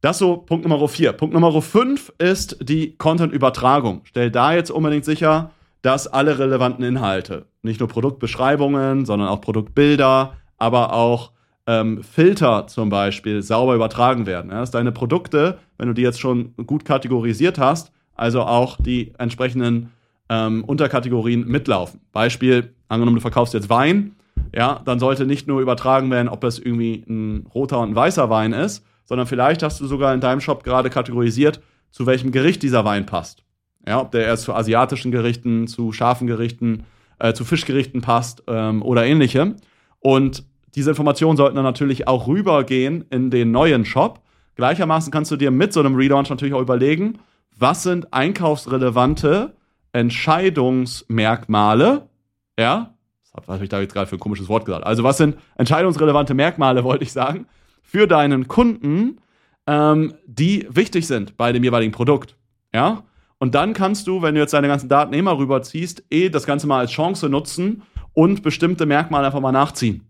Das 0.00 0.18
so 0.18 0.36
Punkt 0.36 0.64
Nummer 0.64 0.86
4. 0.86 1.12
Punkt 1.12 1.34
Nummer 1.34 1.60
5 1.60 2.12
ist 2.18 2.56
die 2.60 2.96
Content-Übertragung. 2.96 4.02
Stell 4.04 4.30
da 4.30 4.54
jetzt 4.54 4.70
unbedingt 4.70 5.04
sicher, 5.04 5.50
dass 5.82 6.06
alle 6.06 6.38
relevanten 6.38 6.84
Inhalte, 6.84 7.46
nicht 7.62 7.80
nur 7.80 7.88
Produktbeschreibungen, 7.88 9.06
sondern 9.06 9.28
auch 9.28 9.40
Produktbilder, 9.40 10.34
aber 10.56 10.92
auch 10.92 11.32
ähm, 11.66 12.04
Filter 12.04 12.68
zum 12.68 12.90
Beispiel 12.90 13.42
sauber 13.42 13.74
übertragen 13.74 14.26
werden. 14.26 14.50
Dass 14.50 14.70
deine 14.70 14.92
Produkte, 14.92 15.58
wenn 15.78 15.88
du 15.88 15.94
die 15.94 16.02
jetzt 16.02 16.20
schon 16.20 16.54
gut 16.64 16.84
kategorisiert 16.84 17.58
hast, 17.58 17.90
also 18.14 18.42
auch 18.42 18.76
die 18.80 19.14
entsprechenden 19.18 19.90
ähm, 20.28 20.62
Unterkategorien 20.62 21.44
mitlaufen. 21.48 22.00
Beispiel, 22.12 22.72
angenommen, 22.88 23.16
du 23.16 23.22
verkaufst 23.22 23.52
jetzt 23.52 23.68
Wein, 23.68 24.14
ja, 24.54 24.80
dann 24.84 25.00
sollte 25.00 25.26
nicht 25.26 25.48
nur 25.48 25.60
übertragen 25.60 26.08
werden, 26.12 26.28
ob 26.28 26.40
das 26.40 26.60
irgendwie 26.60 27.04
ein 27.08 27.46
roter 27.52 27.80
und 27.80 27.90
ein 27.90 27.96
weißer 27.96 28.30
Wein 28.30 28.52
ist, 28.52 28.84
sondern 29.08 29.26
vielleicht 29.26 29.62
hast 29.62 29.80
du 29.80 29.86
sogar 29.86 30.12
in 30.12 30.20
deinem 30.20 30.42
Shop 30.42 30.62
gerade 30.62 30.90
kategorisiert, 30.90 31.62
zu 31.90 32.04
welchem 32.04 32.30
Gericht 32.30 32.62
dieser 32.62 32.84
Wein 32.84 33.06
passt. 33.06 33.42
Ja, 33.86 34.00
ob 34.00 34.10
der 34.12 34.26
erst 34.26 34.42
zu 34.44 34.54
asiatischen 34.54 35.10
Gerichten, 35.10 35.66
zu 35.66 35.92
scharfen 35.92 36.26
Gerichten, 36.26 36.84
äh, 37.18 37.32
zu 37.32 37.46
Fischgerichten 37.46 38.02
passt 38.02 38.42
ähm, 38.46 38.82
oder 38.82 39.06
ähnlichem. 39.06 39.56
Und 40.00 40.44
diese 40.74 40.90
Informationen 40.90 41.38
sollten 41.38 41.56
dann 41.56 41.64
natürlich 41.64 42.06
auch 42.06 42.28
rübergehen 42.28 43.06
in 43.08 43.30
den 43.30 43.50
neuen 43.50 43.86
Shop. 43.86 44.20
Gleichermaßen 44.56 45.10
kannst 45.10 45.30
du 45.30 45.36
dir 45.36 45.50
mit 45.50 45.72
so 45.72 45.80
einem 45.80 45.94
Relaunch 45.94 46.28
natürlich 46.28 46.52
auch 46.52 46.60
überlegen, 46.60 47.18
was 47.56 47.82
sind 47.82 48.12
einkaufsrelevante 48.12 49.54
Entscheidungsmerkmale, 49.92 52.10
ja, 52.58 52.92
was 53.32 53.48
habe 53.48 53.64
ich 53.64 53.70
da 53.70 53.80
jetzt 53.80 53.94
gerade 53.94 54.06
für 54.06 54.16
ein 54.16 54.20
komisches 54.20 54.48
Wort 54.48 54.64
gesagt? 54.64 54.84
Also, 54.84 55.04
was 55.04 55.16
sind 55.16 55.36
entscheidungsrelevante 55.56 56.34
Merkmale, 56.34 56.84
wollte 56.84 57.04
ich 57.04 57.12
sagen, 57.12 57.46
für 57.88 58.06
deinen 58.06 58.48
Kunden, 58.48 59.18
ähm, 59.66 60.14
die 60.26 60.66
wichtig 60.68 61.06
sind 61.06 61.38
bei 61.38 61.52
dem 61.52 61.64
jeweiligen 61.64 61.92
Produkt, 61.92 62.36
ja? 62.74 63.02
Und 63.38 63.54
dann 63.54 63.72
kannst 63.72 64.06
du, 64.06 64.20
wenn 64.20 64.34
du 64.34 64.40
jetzt 64.40 64.52
deine 64.52 64.68
ganzen 64.68 64.88
Daten 64.88 65.14
immer 65.14 65.38
rüberziehst, 65.38 66.04
eh 66.10 66.28
das 66.28 66.44
Ganze 66.44 66.66
mal 66.66 66.80
als 66.80 66.90
Chance 66.90 67.28
nutzen 67.28 67.82
und 68.12 68.42
bestimmte 68.42 68.84
Merkmale 68.84 69.26
einfach 69.26 69.40
mal 69.40 69.52
nachziehen. 69.52 70.06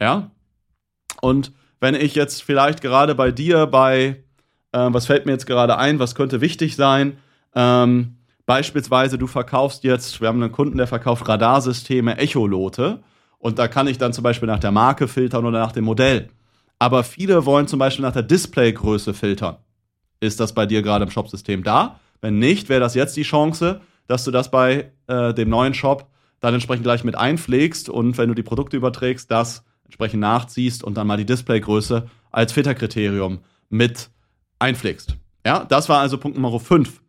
Ja? 0.00 0.30
Und 1.20 1.52
wenn 1.80 1.96
ich 1.96 2.14
jetzt 2.14 2.44
vielleicht 2.44 2.80
gerade 2.80 3.16
bei 3.16 3.32
dir 3.32 3.66
bei, 3.66 4.22
äh, 4.70 4.88
was 4.90 5.06
fällt 5.06 5.26
mir 5.26 5.32
jetzt 5.32 5.46
gerade 5.46 5.76
ein, 5.76 5.98
was 5.98 6.14
könnte 6.14 6.40
wichtig 6.40 6.76
sein? 6.76 7.18
Ähm, 7.54 8.18
beispielsweise, 8.46 9.18
du 9.18 9.26
verkaufst 9.26 9.82
jetzt, 9.82 10.20
wir 10.20 10.28
haben 10.28 10.40
einen 10.40 10.52
Kunden, 10.52 10.78
der 10.78 10.86
verkauft 10.86 11.28
Radarsysteme, 11.28 12.16
Echolote. 12.16 13.02
Und 13.38 13.58
da 13.58 13.66
kann 13.66 13.88
ich 13.88 13.98
dann 13.98 14.12
zum 14.12 14.22
Beispiel 14.22 14.46
nach 14.46 14.60
der 14.60 14.70
Marke 14.70 15.08
filtern 15.08 15.44
oder 15.44 15.58
nach 15.58 15.72
dem 15.72 15.84
Modell. 15.84 16.30
Aber 16.82 17.04
viele 17.04 17.46
wollen 17.46 17.68
zum 17.68 17.78
Beispiel 17.78 18.04
nach 18.04 18.12
der 18.12 18.24
Displaygröße 18.24 19.14
filtern. 19.14 19.58
Ist 20.18 20.40
das 20.40 20.52
bei 20.52 20.66
dir 20.66 20.82
gerade 20.82 21.04
im 21.04 21.12
Shopsystem 21.12 21.62
da? 21.62 22.00
Wenn 22.20 22.40
nicht, 22.40 22.68
wäre 22.68 22.80
das 22.80 22.96
jetzt 22.96 23.16
die 23.16 23.22
Chance, 23.22 23.80
dass 24.08 24.24
du 24.24 24.32
das 24.32 24.50
bei 24.50 24.90
äh, 25.06 25.32
dem 25.32 25.48
neuen 25.48 25.74
Shop 25.74 26.08
dann 26.40 26.54
entsprechend 26.54 26.82
gleich 26.82 27.04
mit 27.04 27.14
einpflegst 27.14 27.88
und 27.88 28.18
wenn 28.18 28.30
du 28.30 28.34
die 28.34 28.42
Produkte 28.42 28.76
überträgst, 28.76 29.30
das 29.30 29.62
entsprechend 29.84 30.22
nachziehst 30.22 30.82
und 30.82 30.96
dann 30.96 31.06
mal 31.06 31.16
die 31.16 31.24
Displaygröße 31.24 32.08
als 32.32 32.50
Filterkriterium 32.50 33.38
mit 33.68 34.10
einpflegst. 34.58 35.14
Ja, 35.46 35.64
das 35.64 35.88
war 35.88 36.00
also 36.00 36.18
Punkt 36.18 36.36
Nummer 36.36 36.58
5. 36.58 37.00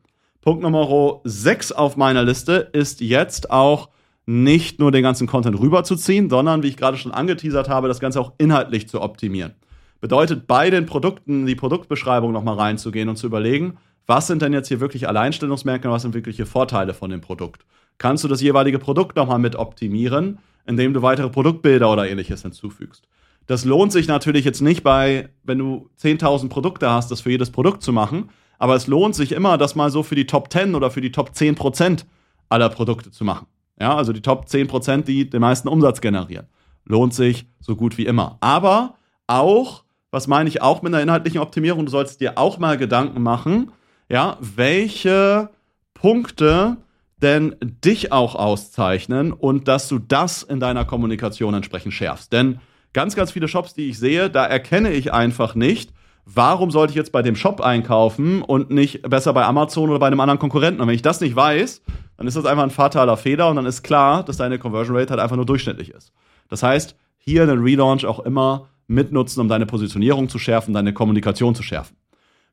Punkt 0.42 0.62
Nummer 0.62 1.20
6 1.24 1.72
auf 1.72 1.98
meiner 1.98 2.22
Liste 2.22 2.70
ist 2.74 3.02
jetzt 3.02 3.50
auch 3.50 3.90
nicht 4.28 4.78
nur 4.78 4.92
den 4.92 5.02
ganzen 5.02 5.26
Content 5.26 5.60
rüberzuziehen, 5.60 6.30
sondern, 6.30 6.62
wie 6.62 6.68
ich 6.68 6.78
gerade 6.78 6.98
schon 6.98 7.12
angeteasert 7.12 7.70
habe, 7.70 7.88
das 7.88 8.00
Ganze 8.00 8.22
auch 8.22 8.34
inhaltlich 8.38 8.88
zu 8.88 9.02
optimieren. 9.02 9.56
Bedeutet, 10.04 10.48
bei 10.48 10.70
den 10.70 10.86
Produkten 10.86 11.46
die 11.46 11.56
Produktbeschreibung 11.56 12.34
nochmal 12.34 12.58
reinzugehen 12.58 13.08
und 13.08 13.16
zu 13.16 13.26
überlegen, 13.26 13.78
was 14.06 14.28
sind 14.28 14.42
denn 14.42 14.52
jetzt 14.52 14.68
hier 14.68 14.82
wirklich 14.82 15.08
Alleinstellungsmerkmale, 15.08 15.96
was 15.96 16.02
sind 16.02 16.14
wirkliche 16.14 16.46
Vorteile 16.46 16.94
von 16.94 17.10
dem 17.10 17.22
Produkt? 17.22 17.66
Kannst 18.00 18.22
du 18.26 18.28
das 18.28 18.42
jeweilige 18.42 18.80
Produkt 18.80 19.16
nochmal 19.16 19.40
mit 19.40 19.56
optimieren, 19.56 20.40
indem 20.66 20.94
du 20.94 21.02
weitere 21.04 21.30
Produktbilder 21.30 21.90
oder 21.90 22.06
ähnliches 22.10 22.42
hinzufügst? 22.42 23.08
Das 23.48 23.64
lohnt 23.64 23.94
sich 23.94 24.10
natürlich 24.10 24.44
jetzt 24.44 24.60
nicht 24.60 24.84
bei, 24.84 25.30
wenn 25.46 25.60
du 25.60 25.90
10.000 26.02 26.50
Produkte 26.50 26.90
hast, 26.90 27.10
das 27.10 27.22
für 27.22 27.32
jedes 27.32 27.50
Produkt 27.50 27.82
zu 27.82 27.94
machen, 27.94 28.30
aber 28.60 28.76
es 28.76 28.88
lohnt 28.88 29.16
sich 29.16 29.32
immer, 29.32 29.58
das 29.58 29.74
mal 29.74 29.90
so 29.90 30.04
für 30.04 30.16
die 30.16 30.28
Top 30.28 30.52
10 30.52 30.76
oder 30.76 30.92
für 30.92 31.00
die 31.00 31.14
Top 31.14 31.34
10 31.34 31.56
Prozent 31.56 32.06
aller 32.50 32.68
Produkte 32.68 33.10
zu 33.10 33.24
machen. 33.24 33.48
Ja, 33.80 33.96
also 33.96 34.12
die 34.12 34.22
Top 34.22 34.50
10 34.50 34.68
Prozent, 34.68 35.08
die 35.08 35.30
den 35.30 35.40
meisten 35.40 35.70
Umsatz 35.70 36.02
generieren. 36.02 36.48
Lohnt 36.84 37.14
sich 37.14 37.46
so 37.62 37.78
gut 37.78 37.98
wie 37.98 38.06
immer. 38.06 38.38
Aber 38.42 38.96
auch, 39.28 39.86
was 40.14 40.28
meine 40.28 40.48
ich 40.48 40.62
auch 40.62 40.84
mit 40.84 40.94
einer 40.94 41.02
inhaltlichen 41.02 41.42
Optimierung, 41.42 41.86
du 41.86 41.92
sollst 41.92 42.22
dir 42.22 42.38
auch 42.38 42.60
mal 42.60 42.78
Gedanken 42.78 43.24
machen, 43.24 43.72
ja, 44.10 44.38
welche 44.42 45.50
Punkte 45.96 46.78
denn 47.18 47.56
dich 47.64 48.12
auch 48.12 48.36
auszeichnen 48.36 49.34
und 49.34 49.68
dass 49.68 49.88
du 49.88 49.98
das 49.98 50.44
in 50.44 50.60
deiner 50.60 50.86
Kommunikation 50.86 51.56
entsprechend 51.56 51.96
schärfst. 51.96 52.32
Denn 52.32 52.60
ganz, 52.94 53.16
ganz 53.16 53.32
viele 53.32 53.48
Shops, 53.48 53.74
die 53.74 53.90
ich 53.90 53.98
sehe, 53.98 54.30
da 54.30 54.46
erkenne 54.46 54.92
ich 54.92 55.12
einfach 55.12 55.56
nicht, 55.56 55.92
warum 56.28 56.70
sollte 56.70 56.92
ich 56.92 56.98
jetzt 56.98 57.12
bei 57.12 57.24
dem 57.24 57.36
Shop 57.36 57.60
einkaufen 57.60 58.44
und 58.44 58.70
nicht 58.70 59.02
besser 59.10 59.34
bei 59.34 59.46
Amazon 59.46 59.90
oder 59.90 59.98
bei 59.98 60.08
einem 60.08 60.20
anderen 60.20 60.40
Konkurrenten? 60.40 60.80
Und 60.80 60.90
wenn 60.90 60.96
ich 60.96 61.02
das 61.02 61.22
nicht 61.22 61.36
weiß, 61.36 61.82
dann 62.18 62.28
ist 62.28 62.38
das 62.38 62.46
einfach 62.46 62.64
ein 62.64 62.70
fataler 62.70 63.18
Fehler 63.18 63.50
und 63.50 63.56
dann 63.56 63.66
ist 63.66 63.82
klar, 63.82 64.22
dass 64.22 64.38
deine 64.38 64.60
Conversion 64.60 64.96
Rate 64.96 65.10
halt 65.10 65.22
einfach 65.22 65.38
nur 65.38 65.48
durchschnittlich 65.48 65.90
ist. 65.90 66.12
Das 66.50 66.62
heißt, 66.62 66.96
hier 67.18 67.48
den 67.48 67.64
Relaunch 67.64 68.06
auch 68.06 68.20
immer 68.20 68.68
mitnutzen, 68.88 69.42
um 69.42 69.48
deine 69.48 69.66
Positionierung 69.66 70.30
zu 70.30 70.40
schärfen, 70.40 70.74
deine 70.74 70.94
Kommunikation 70.94 71.56
zu 71.56 71.64
schärfen. 71.64 71.98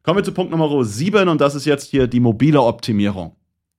Kommen 0.02 0.18
wir 0.18 0.24
zu 0.24 0.32
Punkt 0.32 0.50
Nummer 0.50 0.84
7 0.84 1.28
und 1.28 1.40
das 1.40 1.54
ist 1.54 1.66
jetzt 1.66 1.90
hier 1.90 2.06
die 2.06 2.20
mobile 2.20 2.62
Optimierung. 2.62 3.36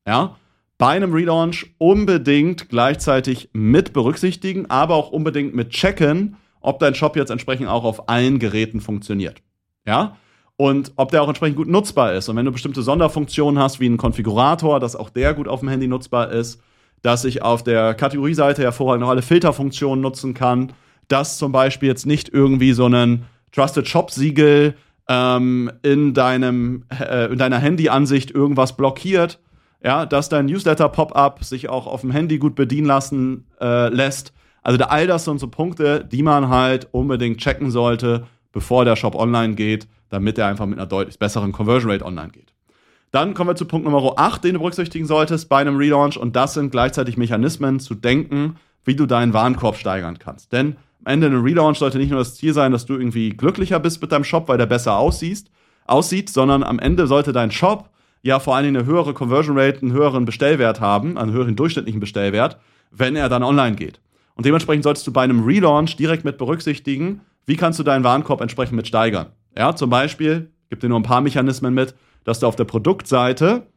Ja, 0.07 0.35
bei 0.81 0.95
einem 0.95 1.13
Relaunch 1.13 1.75
unbedingt 1.77 2.69
gleichzeitig 2.69 3.49
mit 3.53 3.93
berücksichtigen, 3.93 4.67
aber 4.71 4.95
auch 4.95 5.11
unbedingt 5.11 5.53
mit 5.53 5.69
checken, 5.69 6.37
ob 6.59 6.79
dein 6.79 6.95
Shop 6.95 7.15
jetzt 7.15 7.29
entsprechend 7.29 7.67
auch 7.67 7.83
auf 7.83 8.09
allen 8.09 8.39
Geräten 8.39 8.81
funktioniert. 8.81 9.43
Ja? 9.85 10.17
Und 10.57 10.93
ob 10.95 11.11
der 11.11 11.21
auch 11.21 11.27
entsprechend 11.27 11.57
gut 11.57 11.67
nutzbar 11.67 12.13
ist. 12.13 12.29
Und 12.29 12.35
wenn 12.35 12.45
du 12.45 12.51
bestimmte 12.51 12.81
Sonderfunktionen 12.81 13.61
hast, 13.61 13.79
wie 13.79 13.85
einen 13.85 13.97
Konfigurator, 13.97 14.79
dass 14.79 14.95
auch 14.95 15.11
der 15.11 15.35
gut 15.35 15.47
auf 15.47 15.59
dem 15.59 15.69
Handy 15.69 15.87
nutzbar 15.87 16.31
ist, 16.31 16.59
dass 17.03 17.25
ich 17.25 17.43
auf 17.43 17.61
der 17.61 17.93
Kategorieseite 17.93 18.63
hervorragend 18.63 19.01
noch 19.01 19.09
alle 19.09 19.21
Filterfunktionen 19.21 20.01
nutzen 20.01 20.33
kann, 20.33 20.73
dass 21.11 21.37
zum 21.37 21.51
Beispiel 21.51 21.89
jetzt 21.89 22.05
nicht 22.05 22.29
irgendwie 22.29 22.73
so 22.73 22.87
ein 22.87 23.25
Trusted 23.51 23.87
Shop 23.87 24.11
Siegel 24.11 24.75
ähm, 25.07 25.71
in 25.83 26.15
äh, 26.15 27.25
in 27.25 27.37
deiner 27.37 27.57
Handyansicht 27.57 28.31
irgendwas 28.31 28.77
blockiert, 28.77 29.39
ja, 29.83 30.05
dass 30.05 30.29
dein 30.29 30.45
Newsletter 30.45 30.89
Pop-up 30.89 31.43
sich 31.43 31.69
auch 31.69 31.87
auf 31.87 32.01
dem 32.01 32.11
Handy 32.11 32.37
gut 32.37 32.55
bedienen 32.55 32.87
lassen 32.87 33.45
äh, 33.59 33.89
lässt. 33.89 34.33
Also 34.63 34.77
da, 34.77 34.85
all 34.85 35.07
das 35.07 35.25
sind 35.25 35.39
so 35.39 35.47
Punkte, 35.47 36.05
die 36.05 36.23
man 36.23 36.49
halt 36.49 36.87
unbedingt 36.91 37.39
checken 37.39 37.71
sollte, 37.71 38.27
bevor 38.51 38.85
der 38.85 38.95
Shop 38.95 39.15
online 39.15 39.55
geht, 39.55 39.87
damit 40.09 40.37
er 40.37 40.47
einfach 40.47 40.67
mit 40.67 40.77
einer 40.77 40.87
deutlich 40.87 41.17
besseren 41.17 41.51
Conversion 41.51 41.91
Rate 41.91 42.05
online 42.05 42.29
geht. 42.29 42.53
Dann 43.11 43.33
kommen 43.33 43.49
wir 43.49 43.55
zu 43.55 43.65
Punkt 43.65 43.85
Nummer 43.85 44.13
8, 44.15 44.43
den 44.43 44.53
du 44.53 44.59
berücksichtigen 44.59 45.05
solltest 45.05 45.49
bei 45.49 45.57
einem 45.57 45.75
Relaunch. 45.75 46.17
Und 46.17 46.35
das 46.35 46.53
sind 46.53 46.71
gleichzeitig 46.71 47.17
Mechanismen 47.17 47.79
zu 47.79 47.95
denken, 47.95 48.55
wie 48.85 48.95
du 48.95 49.05
deinen 49.05 49.33
Warenkorb 49.33 49.75
steigern 49.75 50.17
kannst. 50.17 50.53
Denn 50.53 50.77
am 51.03 51.13
Ende 51.13 51.27
ein 51.27 51.41
Relaunch 51.41 51.79
sollte 51.79 51.97
nicht 51.97 52.11
nur 52.11 52.19
das 52.19 52.35
Ziel 52.35 52.53
sein, 52.53 52.71
dass 52.71 52.85
du 52.85 52.93
irgendwie 52.93 53.29
glücklicher 53.29 53.79
bist 53.79 54.01
mit 54.01 54.11
deinem 54.11 54.23
Shop, 54.23 54.47
weil 54.47 54.57
der 54.57 54.65
besser 54.67 54.97
aussieht, 54.97 55.45
aussieht, 55.85 56.29
sondern 56.29 56.63
am 56.63 56.79
Ende 56.79 57.07
sollte 57.07 57.33
dein 57.33 57.51
Shop 57.51 57.89
ja 58.21 58.39
vor 58.39 58.55
allen 58.55 58.65
Dingen 58.65 58.77
eine 58.77 58.85
höhere 58.85 59.13
Conversion 59.13 59.57
Rate, 59.57 59.81
einen 59.81 59.93
höheren 59.93 60.25
Bestellwert 60.25 60.79
haben, 60.79 61.17
einen 61.17 61.31
höheren 61.31 61.55
durchschnittlichen 61.55 61.99
Bestellwert, 61.99 62.57
wenn 62.91 63.15
er 63.15 63.29
dann 63.29 63.43
online 63.43 63.75
geht. 63.75 63.99
Und 64.35 64.45
dementsprechend 64.45 64.83
solltest 64.83 65.07
du 65.07 65.11
bei 65.11 65.23
einem 65.23 65.43
Relaunch 65.43 65.95
direkt 65.95 66.23
mit 66.23 66.37
berücksichtigen, 66.37 67.21
wie 67.45 67.55
kannst 67.55 67.79
du 67.79 67.83
deinen 67.83 68.03
Warenkorb 68.03 68.41
entsprechend 68.41 68.75
mit 68.75 68.87
steigern. 68.87 69.27
Ja, 69.57 69.75
zum 69.75 69.89
Beispiel, 69.89 70.51
gib 70.69 70.79
dir 70.79 70.89
nur 70.89 70.99
ein 70.99 71.03
paar 71.03 71.21
Mechanismen 71.21 71.73
mit, 71.73 71.95
dass 72.23 72.39
du 72.39 72.47
auf 72.47 72.55
der 72.55 72.65
Produktseite 72.65 73.67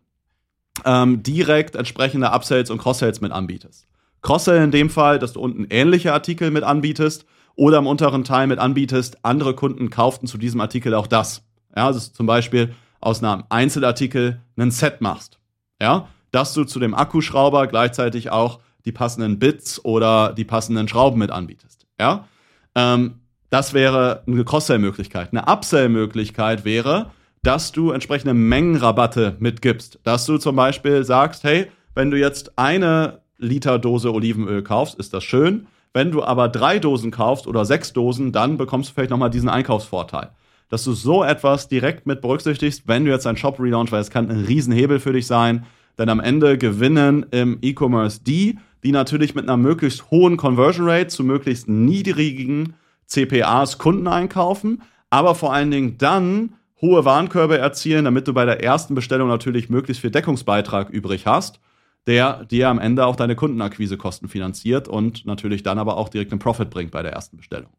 ähm, 0.84 1.22
direkt 1.22 1.74
entsprechende 1.76 2.30
Upsells 2.32 2.70
und 2.70 2.78
Cross-Sales 2.78 3.20
mit 3.20 3.32
anbietest. 3.32 3.86
Cross-Sell 4.24 4.64
in 4.64 4.70
dem 4.70 4.90
Fall, 4.90 5.18
dass 5.18 5.34
du 5.34 5.40
unten 5.40 5.66
ähnliche 5.70 6.12
Artikel 6.12 6.50
mit 6.50 6.64
anbietest 6.64 7.26
oder 7.56 7.78
im 7.78 7.86
unteren 7.86 8.24
Teil 8.24 8.46
mit 8.46 8.58
anbietest, 8.58 9.18
andere 9.22 9.54
Kunden 9.54 9.90
kauften 9.90 10.26
zu 10.26 10.38
diesem 10.38 10.60
Artikel 10.60 10.94
auch 10.94 11.06
das. 11.06 11.44
Ja, 11.76 11.86
also 11.86 12.00
zum 12.00 12.26
Beispiel 12.26 12.74
aus 13.00 13.22
einem 13.22 13.44
Einzelartikel 13.50 14.40
einen 14.56 14.70
Set 14.70 15.00
machst. 15.00 15.38
Ja, 15.80 16.08
dass 16.32 16.54
du 16.54 16.64
zu 16.64 16.80
dem 16.80 16.94
Akkuschrauber 16.94 17.66
gleichzeitig 17.66 18.30
auch 18.30 18.60
die 18.86 18.92
passenden 18.92 19.38
Bits 19.38 19.84
oder 19.84 20.32
die 20.32 20.44
passenden 20.44 20.88
Schrauben 20.88 21.18
mit 21.18 21.30
anbietest. 21.30 21.86
Ja, 22.00 22.26
ähm, 22.74 23.20
das 23.50 23.74
wäre 23.74 24.24
eine 24.26 24.44
Cross-Sell-Möglichkeit. 24.44 25.28
Eine 25.32 25.46
Upsell-Möglichkeit 25.46 26.64
wäre, 26.64 27.10
dass 27.42 27.72
du 27.72 27.90
entsprechende 27.90 28.34
Mengenrabatte 28.34 29.36
mitgibst. 29.38 30.00
Dass 30.02 30.24
du 30.24 30.38
zum 30.38 30.56
Beispiel 30.56 31.04
sagst, 31.04 31.44
hey, 31.44 31.70
wenn 31.94 32.10
du 32.10 32.18
jetzt 32.18 32.58
eine 32.58 33.20
Liter 33.38 33.78
Dose 33.78 34.12
Olivenöl 34.12 34.62
kaufst, 34.62 34.98
ist 34.98 35.14
das 35.14 35.24
schön. 35.24 35.66
Wenn 35.92 36.10
du 36.10 36.22
aber 36.24 36.48
drei 36.48 36.78
Dosen 36.78 37.10
kaufst 37.10 37.46
oder 37.46 37.64
sechs 37.64 37.92
Dosen, 37.92 38.32
dann 38.32 38.56
bekommst 38.56 38.90
du 38.90 38.94
vielleicht 38.94 39.10
nochmal 39.10 39.30
diesen 39.30 39.48
Einkaufsvorteil. 39.48 40.30
Dass 40.68 40.84
du 40.84 40.92
so 40.92 41.22
etwas 41.22 41.68
direkt 41.68 42.06
mit 42.06 42.20
berücksichtigst, 42.20 42.88
wenn 42.88 43.04
du 43.04 43.10
jetzt 43.10 43.26
einen 43.26 43.36
Shop 43.36 43.60
relaunch, 43.60 43.92
weil 43.92 44.00
es 44.00 44.10
kann 44.10 44.30
ein 44.30 44.44
Riesenhebel 44.44 44.98
für 44.98 45.12
dich 45.12 45.26
sein. 45.26 45.66
Denn 45.98 46.08
am 46.08 46.20
Ende 46.20 46.58
gewinnen 46.58 47.26
im 47.30 47.58
E-Commerce 47.62 48.22
die, 48.24 48.58
die 48.82 48.92
natürlich 48.92 49.34
mit 49.34 49.44
einer 49.44 49.56
möglichst 49.56 50.10
hohen 50.10 50.36
Conversion 50.36 50.88
Rate 50.88 51.08
zu 51.08 51.22
möglichst 51.22 51.68
niedrigen 51.68 52.74
CPAs 53.06 53.78
Kunden 53.78 54.08
einkaufen, 54.08 54.82
aber 55.10 55.34
vor 55.34 55.52
allen 55.52 55.70
Dingen 55.70 55.96
dann 55.98 56.54
hohe 56.80 57.04
Warenkörbe 57.04 57.56
erzielen, 57.56 58.04
damit 58.04 58.26
du 58.28 58.34
bei 58.34 58.44
der 58.44 58.62
ersten 58.62 58.94
Bestellung 58.94 59.28
natürlich 59.28 59.70
möglichst 59.70 60.00
viel 60.00 60.10
Deckungsbeitrag 60.10 60.90
übrig 60.90 61.26
hast, 61.26 61.60
der 62.06 62.44
dir 62.44 62.68
am 62.68 62.78
Ende 62.78 63.06
auch 63.06 63.16
deine 63.16 63.36
Kundenakquisekosten 63.36 64.28
finanziert 64.28 64.88
und 64.88 65.24
natürlich 65.26 65.62
dann 65.62 65.78
aber 65.78 65.96
auch 65.96 66.08
direkt 66.08 66.32
einen 66.32 66.38
Profit 66.38 66.70
bringt 66.70 66.90
bei 66.90 67.02
der 67.02 67.12
ersten 67.12 67.36
Bestellung. 67.36 67.70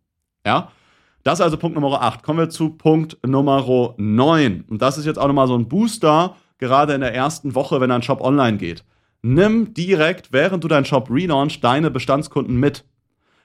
Ja? 0.46 0.72
Das 1.24 1.40
ist 1.40 1.44
also 1.44 1.58
Punkt 1.58 1.76
Nummer 1.76 2.02
8. 2.02 2.24
Kommen 2.24 2.40
wir 2.40 2.50
zu 2.50 2.70
Punkt 2.70 3.18
Nummer 3.26 3.96
9. 3.98 4.66
Und 4.70 4.82
das 4.82 4.98
ist 4.98 5.06
jetzt 5.06 5.18
auch 5.18 5.28
nochmal 5.28 5.48
so 5.48 5.58
ein 5.58 5.68
Booster, 5.68 6.36
gerade 6.58 6.94
in 6.94 7.02
der 7.02 7.14
ersten 7.14 7.56
Woche, 7.56 7.82
wenn 7.82 7.90
dein 7.90 8.04
Shop 8.04 8.22
online 8.22 8.58
geht. 8.58 8.84
Nimm 9.22 9.74
direkt, 9.74 10.32
während 10.32 10.64
du 10.64 10.68
deinen 10.68 10.86
Shop 10.86 11.10
relaunch, 11.10 11.62
deine 11.62 11.90
Bestandskunden 11.90 12.60
mit. 12.60 12.86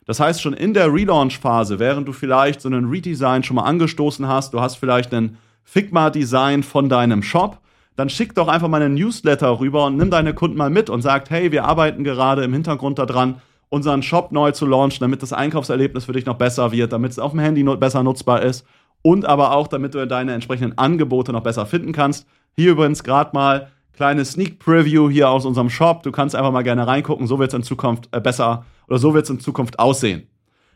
Das 0.05 0.21
heißt, 0.21 0.43
schon 0.43 0.53
in 0.53 0.75
der 0.75 0.93
Relaunch-Phase, 0.93 1.79
während 1.79 2.07
du 2.07 2.13
vielleicht 2.13 2.61
so 2.61 2.69
einen 2.69 2.91
Redesign 2.91 3.45
schon 3.45 3.57
mal 3.57 3.65
angestoßen 3.65 4.29
hast, 4.29 4.53
du 4.53 4.61
hast 4.61 4.77
vielleicht 4.77 5.15
ein 5.15 5.39
Figma-Design 5.65 6.63
von 6.63 6.89
deinem 6.89 7.23
Shop, 7.23 7.61
dann 7.97 8.09
schick 8.09 8.35
doch 8.35 8.49
einfach 8.49 8.69
mal 8.69 8.83
einen 8.83 8.95
Newsletter 8.95 9.61
rüber 9.61 9.87
und 9.87 9.97
nimm 9.97 10.11
deine 10.11 10.35
Kunden 10.35 10.57
mal 10.57 10.71
mit 10.71 10.91
und 10.91 11.03
sag, 11.03 11.29
hey, 11.31 11.53
wir 11.53 11.65
arbeiten 11.65 12.05
gerade 12.05 12.45
im 12.45 12.53
Hintergrund 12.53 12.99
daran, 12.99 13.43
unseren 13.69 14.03
Shop 14.03 14.33
neu 14.33 14.53
zu 14.53 14.67
launchen, 14.67 15.01
damit 15.01 15.23
das 15.23 15.33
Einkaufserlebnis 15.33 16.05
für 16.05 16.13
dich 16.13 16.27
noch 16.27 16.37
besser 16.37 16.73
wird, 16.73 16.93
damit 16.93 17.13
es 17.13 17.19
auf 17.19 17.31
dem 17.33 17.41
Handy 17.41 17.63
besser 17.77 18.03
nutzbar 18.03 18.43
ist 18.43 18.67
und 19.03 19.25
aber 19.25 19.53
auch, 19.53 19.69
damit 19.69 19.95
du 19.95 20.07
deine 20.07 20.33
entsprechenden 20.33 20.77
Angebote 20.77 21.33
noch 21.33 21.43
besser 21.43 21.67
finden 21.67 21.93
kannst. 21.93 22.27
Hier 22.57 22.73
übrigens 22.73 23.05
gerade 23.05 23.31
mal 23.33 23.71
kleine 23.93 24.25
Sneak 24.25 24.59
Preview 24.59 25.09
hier 25.09 25.31
aus 25.31 25.45
unserem 25.45 25.71
Shop. 25.71 26.03
Du 26.03 26.11
kannst 26.11 26.35
einfach 26.35 26.53
mal 26.53 26.63
gerne 26.63 26.87
reingucken, 26.87 27.27
so 27.27 27.39
wird 27.39 27.53
es 27.53 27.55
in 27.55 27.63
Zukunft 27.63 28.09
äh, 28.13 28.21
besser 28.21 28.65
oder 28.89 28.99
so 28.99 29.15
wird 29.15 29.25
es 29.25 29.31
in 29.31 29.41
Zukunft 29.41 29.79
aussehen. 29.79 30.27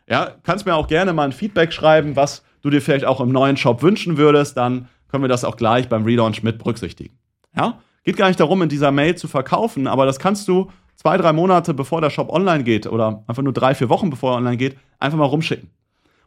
Ja, 0.07 0.31
kannst 0.43 0.65
mir 0.65 0.75
auch 0.75 0.87
gerne 0.87 1.13
mal 1.13 1.23
ein 1.23 1.31
Feedback 1.31 1.73
schreiben, 1.73 2.15
was 2.15 2.43
du 2.61 2.69
dir 2.69 2.81
vielleicht 2.81 3.05
auch 3.05 3.19
im 3.21 3.29
neuen 3.29 3.57
Shop 3.57 3.81
wünschen 3.81 4.17
würdest, 4.17 4.57
dann 4.57 4.87
können 5.15 5.23
wir 5.23 5.29
das 5.29 5.45
auch 5.45 5.55
gleich 5.55 5.87
beim 5.87 6.03
Relaunch 6.03 6.43
mit 6.43 6.57
berücksichtigen. 6.57 7.17
Ja, 7.55 7.79
geht 8.03 8.17
gar 8.17 8.27
nicht 8.27 8.37
darum, 8.41 8.61
in 8.61 8.67
dieser 8.67 8.91
Mail 8.91 9.15
zu 9.15 9.29
verkaufen, 9.29 9.87
aber 9.87 10.05
das 10.05 10.19
kannst 10.19 10.45
du 10.49 10.69
zwei, 10.97 11.15
drei 11.15 11.31
Monate 11.31 11.73
bevor 11.73 12.01
der 12.01 12.09
Shop 12.09 12.29
online 12.29 12.65
geht 12.65 12.85
oder 12.85 13.23
einfach 13.27 13.41
nur 13.41 13.53
drei, 13.53 13.75
vier 13.75 13.87
Wochen 13.87 14.09
bevor 14.09 14.33
er 14.33 14.37
online 14.39 14.57
geht, 14.57 14.75
einfach 14.99 15.17
mal 15.17 15.23
rumschicken. 15.23 15.69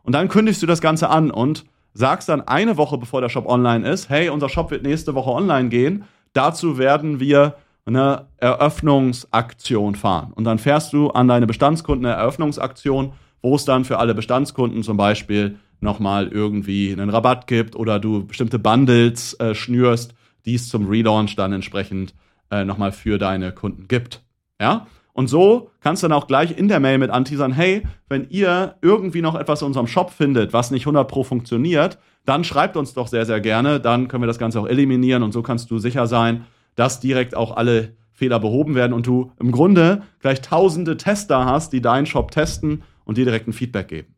Und 0.04 0.14
dann 0.14 0.28
kündigst 0.28 0.62
du 0.62 0.66
das 0.66 0.80
Ganze 0.80 1.10
an 1.10 1.30
und 1.30 1.66
sagst 1.92 2.30
dann 2.30 2.40
eine 2.48 2.78
Woche 2.78 2.96
bevor 2.96 3.20
der 3.20 3.28
Shop 3.28 3.44
online 3.44 3.86
ist, 3.86 4.08
hey, 4.08 4.30
unser 4.30 4.48
Shop 4.48 4.70
wird 4.70 4.84
nächste 4.84 5.14
Woche 5.14 5.32
online 5.32 5.68
gehen. 5.68 6.04
Dazu 6.32 6.78
werden 6.78 7.20
wir 7.20 7.56
eine 7.84 8.28
Eröffnungsaktion 8.38 9.96
fahren. 9.96 10.32
Und 10.34 10.44
dann 10.44 10.58
fährst 10.58 10.94
du 10.94 11.10
an 11.10 11.28
deine 11.28 11.46
Bestandskunden 11.46 12.06
eine 12.06 12.16
Eröffnungsaktion, 12.16 13.12
wo 13.42 13.54
es 13.54 13.66
dann 13.66 13.84
für 13.84 13.98
alle 13.98 14.14
Bestandskunden 14.14 14.82
zum 14.82 14.96
Beispiel 14.96 15.58
nochmal 15.80 16.28
irgendwie 16.28 16.92
einen 16.92 17.10
Rabatt 17.10 17.46
gibt 17.46 17.76
oder 17.76 17.98
du 17.98 18.26
bestimmte 18.26 18.58
Bundles 18.58 19.34
äh, 19.34 19.54
schnürst, 19.54 20.14
die 20.44 20.54
es 20.54 20.68
zum 20.68 20.88
Relaunch 20.88 21.36
dann 21.36 21.52
entsprechend 21.52 22.14
äh, 22.50 22.64
nochmal 22.64 22.92
für 22.92 23.18
deine 23.18 23.52
Kunden 23.52 23.88
gibt. 23.88 24.22
Ja? 24.60 24.86
Und 25.12 25.26
so 25.26 25.70
kannst 25.80 26.02
du 26.02 26.08
dann 26.08 26.16
auch 26.16 26.26
gleich 26.26 26.56
in 26.56 26.68
der 26.68 26.80
Mail 26.80 26.98
mit 26.98 27.10
anteasern, 27.10 27.52
hey, 27.52 27.82
wenn 28.08 28.28
ihr 28.30 28.76
irgendwie 28.82 29.20
noch 29.20 29.34
etwas 29.34 29.62
in 29.62 29.66
unserem 29.66 29.88
Shop 29.88 30.10
findet, 30.10 30.52
was 30.52 30.70
nicht 30.70 30.82
100 30.82 31.08
pro 31.08 31.24
funktioniert, 31.24 31.98
dann 32.24 32.44
schreibt 32.44 32.76
uns 32.76 32.94
doch 32.94 33.08
sehr, 33.08 33.26
sehr 33.26 33.40
gerne. 33.40 33.80
Dann 33.80 34.08
können 34.08 34.22
wir 34.22 34.28
das 34.28 34.38
Ganze 34.38 34.60
auch 34.60 34.68
eliminieren 34.68 35.22
und 35.22 35.32
so 35.32 35.42
kannst 35.42 35.70
du 35.70 35.78
sicher 35.78 36.06
sein, 36.06 36.44
dass 36.76 37.00
direkt 37.00 37.34
auch 37.34 37.56
alle 37.56 37.96
Fehler 38.12 38.38
behoben 38.38 38.74
werden 38.74 38.92
und 38.92 39.06
du 39.06 39.32
im 39.40 39.50
Grunde 39.52 40.02
gleich 40.20 40.40
tausende 40.40 40.96
Tester 40.96 41.44
hast, 41.44 41.72
die 41.72 41.80
deinen 41.80 42.06
Shop 42.06 42.30
testen 42.30 42.82
und 43.04 43.16
dir 43.16 43.24
direkt 43.24 43.48
ein 43.48 43.52
Feedback 43.52 43.88
geben. 43.88 44.14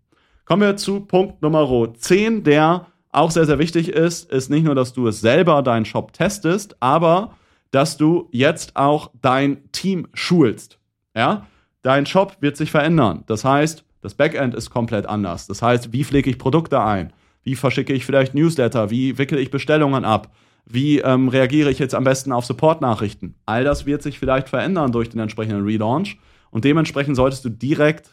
Kommen 0.51 0.63
wir 0.63 0.77
zu 0.77 0.99
Punkt 0.99 1.43
Nummer 1.43 1.95
10, 1.95 2.43
der 2.43 2.87
auch 3.13 3.31
sehr, 3.31 3.47
sehr 3.47 3.61
wichtig 3.61 3.89
ist, 3.89 4.33
ist 4.33 4.51
nicht 4.51 4.65
nur, 4.65 4.75
dass 4.75 4.93
du 4.93 5.07
es 5.07 5.21
selber, 5.21 5.63
deinen 5.63 5.85
Shop 5.85 6.13
testest, 6.13 6.75
aber 6.81 7.37
dass 7.71 7.97
du 7.97 8.29
jetzt 8.33 8.75
auch 8.75 9.13
dein 9.23 9.71
Team 9.71 10.09
schulst. 10.13 10.81
Ja? 11.15 11.47
Dein 11.83 12.05
Shop 12.05 12.39
wird 12.41 12.57
sich 12.57 12.73
verändern. 12.73 13.23
Das 13.27 13.45
heißt, 13.45 13.85
das 14.01 14.15
Backend 14.15 14.57
ist 14.57 14.71
komplett 14.71 15.07
anders. 15.07 15.47
Das 15.47 15.63
heißt, 15.63 15.93
wie 15.93 16.03
pflege 16.03 16.29
ich 16.29 16.37
Produkte 16.37 16.81
ein? 16.81 17.13
Wie 17.45 17.55
verschicke 17.55 17.93
ich 17.93 18.05
vielleicht 18.05 18.35
Newsletter? 18.35 18.91
Wie 18.91 19.19
wickele 19.19 19.41
ich 19.41 19.53
Bestellungen 19.53 20.05
ab? 20.05 20.35
Wie 20.67 20.99
ähm, 20.99 21.29
reagiere 21.29 21.71
ich 21.71 21.79
jetzt 21.79 21.95
am 21.95 22.03
besten 22.03 22.33
auf 22.33 22.45
Support-Nachrichten? 22.45 23.37
All 23.47 23.63
das 23.63 23.87
wird 23.87 24.03
sich 24.03 24.19
vielleicht 24.19 24.49
verändern 24.49 24.91
durch 24.91 25.11
den 25.11 25.21
entsprechenden 25.21 25.63
Relaunch. 25.63 26.19
Und 26.51 26.65
dementsprechend 26.65 27.15
solltest 27.15 27.45
du 27.45 27.51
direkt 27.51 28.11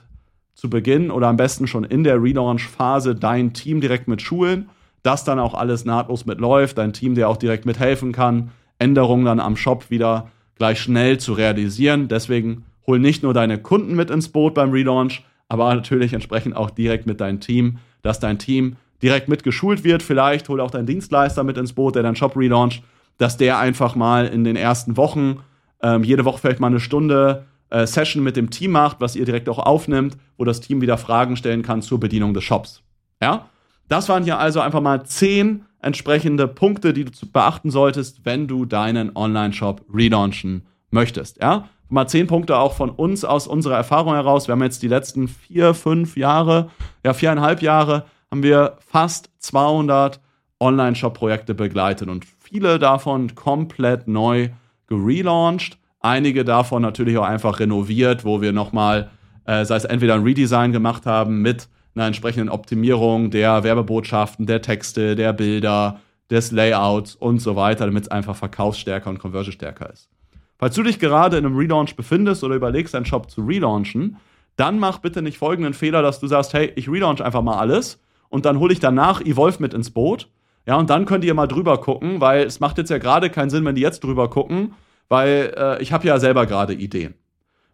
zu 0.57 0.71
Beginn 0.71 1.11
oder 1.11 1.27
am 1.27 1.37
besten 1.37 1.67
schon 1.67 1.83
in 1.83 2.03
der 2.03 2.21
Relaunch-Phase 2.21 3.13
dein 3.13 3.53
Team 3.53 3.79
direkt 3.79 4.07
mit 4.07 4.23
schulen, 4.23 4.69
dass 5.03 5.23
dann 5.23 5.37
auch 5.37 5.53
alles 5.53 5.85
nahtlos 5.85 6.25
mitläuft, 6.25 6.79
dein 6.79 6.93
Team 6.93 7.13
dir 7.13 7.29
auch 7.29 7.37
direkt 7.37 7.67
mithelfen 7.67 8.11
kann, 8.11 8.49
Änderungen 8.79 9.23
dann 9.23 9.39
am 9.39 9.55
Shop 9.55 9.91
wieder 9.91 10.31
gleich 10.55 10.79
schnell 10.79 11.19
zu 11.19 11.33
realisieren. 11.33 12.07
Deswegen 12.07 12.65
hol 12.87 12.97
nicht 12.97 13.21
nur 13.21 13.35
deine 13.35 13.59
Kunden 13.59 13.95
mit 13.95 14.09
ins 14.09 14.29
Boot 14.29 14.55
beim 14.55 14.71
Relaunch, 14.71 15.23
aber 15.47 15.73
natürlich 15.75 16.13
entsprechend 16.13 16.55
auch 16.55 16.71
direkt 16.71 17.05
mit 17.05 17.21
deinem 17.21 17.39
Team, 17.39 17.77
dass 18.01 18.19
dein 18.19 18.39
Team 18.39 18.77
direkt 19.03 19.29
mit 19.29 19.43
geschult 19.43 19.83
wird. 19.83 20.01
Vielleicht 20.01 20.49
hol 20.49 20.59
auch 20.59 20.71
deinen 20.71 20.87
Dienstleister 20.87 21.43
mit 21.43 21.57
ins 21.57 21.73
Boot, 21.73 21.93
der 21.93 22.01
deinen 22.01 22.15
Shop 22.15 22.35
relauncht, 22.35 22.81
dass 23.19 23.37
der 23.37 23.59
einfach 23.59 23.93
mal 23.93 24.25
in 24.25 24.43
den 24.43 24.55
ersten 24.55 24.97
Wochen 24.97 25.37
ähm, 25.83 26.03
jede 26.03 26.25
Woche 26.25 26.39
vielleicht 26.39 26.59
mal 26.59 26.67
eine 26.67 26.79
Stunde 26.79 27.45
äh, 27.69 27.85
Session 27.85 28.23
mit 28.23 28.35
dem 28.35 28.49
Team 28.49 28.71
macht, 28.71 28.99
was 28.99 29.15
ihr 29.15 29.25
direkt 29.25 29.49
auch 29.49 29.59
aufnimmt, 29.59 30.17
wo 30.37 30.45
das 30.45 30.61
Team 30.61 30.81
wieder 30.81 30.97
Fragen 30.97 31.35
stellen 31.35 31.61
kann 31.61 31.81
zur 31.81 31.99
Bedienung 31.99 32.33
des 32.33 32.43
Shops. 32.43 32.83
Ja? 33.21 33.49
Das 33.87 34.09
waren 34.09 34.23
hier 34.23 34.37
also 34.37 34.59
einfach 34.59 34.81
mal 34.81 35.05
zehn 35.05 35.65
entsprechende 35.79 36.47
Punkte, 36.47 36.93
die 36.93 37.05
du 37.05 37.11
beachten 37.31 37.71
solltest, 37.71 38.25
wenn 38.25 38.47
du 38.47 38.65
deinen 38.65 39.15
Online-Shop 39.15 39.85
relaunchen 39.93 40.65
möchtest. 40.91 41.41
Ja? 41.41 41.69
mal 41.89 42.07
zehn 42.07 42.27
Punkte 42.27 42.57
auch 42.57 42.73
von 42.73 42.89
uns 42.89 43.23
aus 43.23 43.47
unserer 43.47 43.75
Erfahrung 43.75 44.13
heraus. 44.13 44.47
Wir 44.47 44.53
haben 44.53 44.63
jetzt 44.63 44.83
die 44.83 44.87
letzten 44.87 45.27
vier, 45.27 45.73
fünf 45.73 46.17
Jahre, 46.17 46.69
ja 47.03 47.13
viereinhalb 47.13 47.61
Jahre, 47.61 48.05
haben 48.29 48.43
wir 48.43 48.77
fast 48.79 49.29
200 49.39 50.19
Online-Shop-Projekte 50.59 51.53
begleitet 51.53 52.09
und 52.09 52.25
viele 52.39 52.79
davon 52.79 53.35
komplett 53.35 54.07
neu 54.07 54.49
gelauncht. 54.87 55.77
Einige 55.99 56.45
davon 56.45 56.81
natürlich 56.81 57.17
auch 57.17 57.25
einfach 57.25 57.59
renoviert, 57.59 58.23
wo 58.23 58.41
wir 58.41 58.53
nochmal, 58.53 59.09
äh, 59.45 59.65
sei 59.65 59.75
es 59.75 59.85
entweder 59.85 60.15
ein 60.15 60.23
Redesign 60.23 60.71
gemacht 60.71 61.05
haben 61.05 61.41
mit 61.41 61.69
einer 61.95 62.05
entsprechenden 62.05 62.49
Optimierung 62.49 63.31
der 63.31 63.63
Werbebotschaften, 63.63 64.45
der 64.45 64.61
Texte, 64.61 65.15
der 65.15 65.33
Bilder, 65.33 65.99
des 66.29 66.51
Layouts 66.51 67.15
und 67.15 67.39
so 67.39 67.55
weiter, 67.55 67.85
damit 67.85 68.03
es 68.03 68.11
einfach 68.11 68.35
verkaufsstärker 68.35 69.09
und 69.09 69.19
conversionsstärker 69.19 69.89
ist. 69.91 70.09
Falls 70.57 70.75
du 70.75 70.83
dich 70.83 70.99
gerade 70.99 71.37
in 71.37 71.45
einem 71.45 71.55
Relaunch 71.55 71.95
befindest 71.95 72.43
oder 72.43 72.55
überlegst, 72.55 72.93
deinen 72.93 73.05
Shop 73.05 73.29
zu 73.29 73.45
relaunchen, 73.45 74.17
dann 74.55 74.79
mach 74.79 74.99
bitte 74.99 75.21
nicht 75.21 75.37
folgenden 75.37 75.73
Fehler, 75.73 76.01
dass 76.01 76.19
du 76.19 76.27
sagst, 76.27 76.53
hey, 76.53 76.71
ich 76.75 76.89
relaunch 76.89 77.21
einfach 77.21 77.43
mal 77.43 77.57
alles 77.57 78.01
und 78.29 78.45
dann 78.45 78.59
hole 78.59 78.73
ich 78.73 78.79
danach 78.79 79.21
Evolve 79.21 79.61
mit 79.61 79.73
ins 79.73 79.91
Boot. 79.91 80.29
Ja, 80.65 80.75
und 80.75 80.89
dann 80.89 81.05
könnt 81.05 81.23
ihr 81.23 81.33
mal 81.33 81.47
drüber 81.47 81.79
gucken, 81.79 82.19
weil 82.19 82.43
es 82.43 82.59
macht 82.59 82.77
jetzt 82.77 82.89
ja 82.89 82.97
gerade 82.97 83.29
keinen 83.29 83.49
Sinn, 83.49 83.63
wenn 83.63 83.75
die 83.75 83.81
jetzt 83.81 84.03
drüber 84.03 84.29
gucken, 84.29 84.73
weil 85.09 85.53
äh, 85.55 85.81
ich 85.81 85.93
habe 85.93 86.07
ja 86.07 86.19
selber 86.19 86.45
gerade 86.45 86.73
Ideen. 86.73 87.15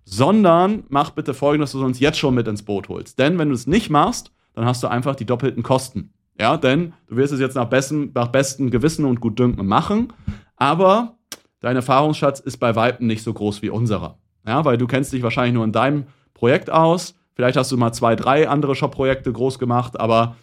Sondern 0.05 0.83
mach 0.89 1.11
bitte 1.11 1.33
folgendes, 1.33 1.71
dass 1.71 1.79
du 1.79 1.85
uns 1.85 1.99
jetzt 1.99 2.19
schon 2.19 2.35
mit 2.35 2.47
ins 2.47 2.63
Boot 2.63 2.89
holst. 2.89 3.19
Denn 3.19 3.37
wenn 3.39 3.49
du 3.49 3.55
es 3.55 3.67
nicht 3.67 3.89
machst, 3.89 4.31
dann 4.53 4.65
hast 4.65 4.83
du 4.83 4.87
einfach 4.87 5.15
die 5.15 5.25
doppelten 5.25 5.63
Kosten. 5.63 6.13
Ja, 6.39 6.57
denn 6.57 6.93
du 7.07 7.15
wirst 7.15 7.33
es 7.33 7.39
jetzt 7.39 7.55
nach, 7.55 7.69
besten, 7.69 8.11
nach 8.13 8.27
bestem 8.27 8.71
Gewissen 8.71 9.05
und 9.05 9.21
Gutdünken 9.21 9.65
machen, 9.67 10.13
aber 10.55 11.15
dein 11.59 11.75
Erfahrungsschatz 11.75 12.39
ist 12.39 12.57
bei 12.57 12.75
Weitem 12.75 13.07
nicht 13.07 13.23
so 13.23 13.33
groß 13.33 13.61
wie 13.61 13.69
unserer. 13.69 14.17
Ja, 14.45 14.65
weil 14.65 14.77
du 14.77 14.87
kennst 14.87 15.13
dich 15.13 15.23
wahrscheinlich 15.23 15.53
nur 15.53 15.63
in 15.63 15.71
deinem 15.71 16.05
Projekt 16.33 16.69
aus. 16.69 17.15
Vielleicht 17.35 17.55
hast 17.55 17.71
du 17.71 17.77
mal 17.77 17.93
zwei, 17.93 18.15
drei 18.15 18.49
andere 18.49 18.75
Shop-Projekte 18.75 19.31
groß 19.31 19.59
gemacht, 19.59 19.99
aber 19.99 20.35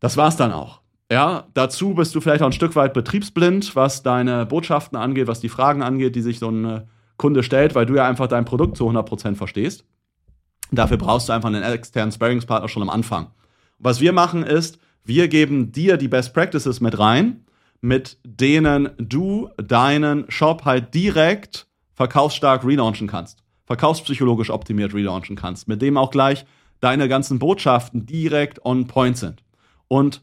das 0.00 0.16
war's 0.16 0.36
dann 0.36 0.52
auch. 0.52 0.81
Ja, 1.12 1.44
dazu 1.52 1.92
bist 1.92 2.14
du 2.14 2.22
vielleicht 2.22 2.42
auch 2.42 2.46
ein 2.46 2.52
Stück 2.52 2.74
weit 2.74 2.94
betriebsblind, 2.94 3.76
was 3.76 4.02
deine 4.02 4.46
Botschaften 4.46 4.96
angeht, 4.96 5.26
was 5.26 5.40
die 5.40 5.50
Fragen 5.50 5.82
angeht, 5.82 6.16
die 6.16 6.22
sich 6.22 6.38
so 6.38 6.48
ein 6.48 6.64
äh, 6.64 6.80
Kunde 7.18 7.42
stellt, 7.42 7.74
weil 7.74 7.84
du 7.84 7.96
ja 7.96 8.08
einfach 8.08 8.28
dein 8.28 8.46
Produkt 8.46 8.78
zu 8.78 8.88
100% 8.88 9.34
verstehst. 9.34 9.84
Dafür 10.70 10.96
brauchst 10.96 11.28
du 11.28 11.34
einfach 11.34 11.50
einen 11.50 11.62
externen 11.62 12.12
Sparringspartner 12.12 12.68
schon 12.68 12.82
am 12.82 12.88
Anfang. 12.88 13.26
Was 13.78 14.00
wir 14.00 14.14
machen 14.14 14.42
ist, 14.42 14.78
wir 15.04 15.28
geben 15.28 15.70
dir 15.70 15.98
die 15.98 16.08
Best 16.08 16.32
Practices 16.32 16.80
mit 16.80 16.98
rein 16.98 17.44
mit 17.82 18.16
denen 18.24 18.90
du 18.96 19.50
deinen 19.56 20.30
Shop 20.30 20.64
halt 20.64 20.94
direkt 20.94 21.66
verkaufsstark 21.94 22.64
relaunchen 22.64 23.08
kannst. 23.08 23.42
Verkaufspsychologisch 23.66 24.50
optimiert 24.50 24.94
relaunchen 24.94 25.36
kannst, 25.36 25.68
mit 25.68 25.82
dem 25.82 25.96
auch 25.96 26.10
gleich 26.10 26.46
deine 26.80 27.08
ganzen 27.08 27.38
Botschaften 27.38 28.06
direkt 28.06 28.64
on 28.64 28.86
point 28.86 29.18
sind. 29.18 29.42
Und 29.88 30.22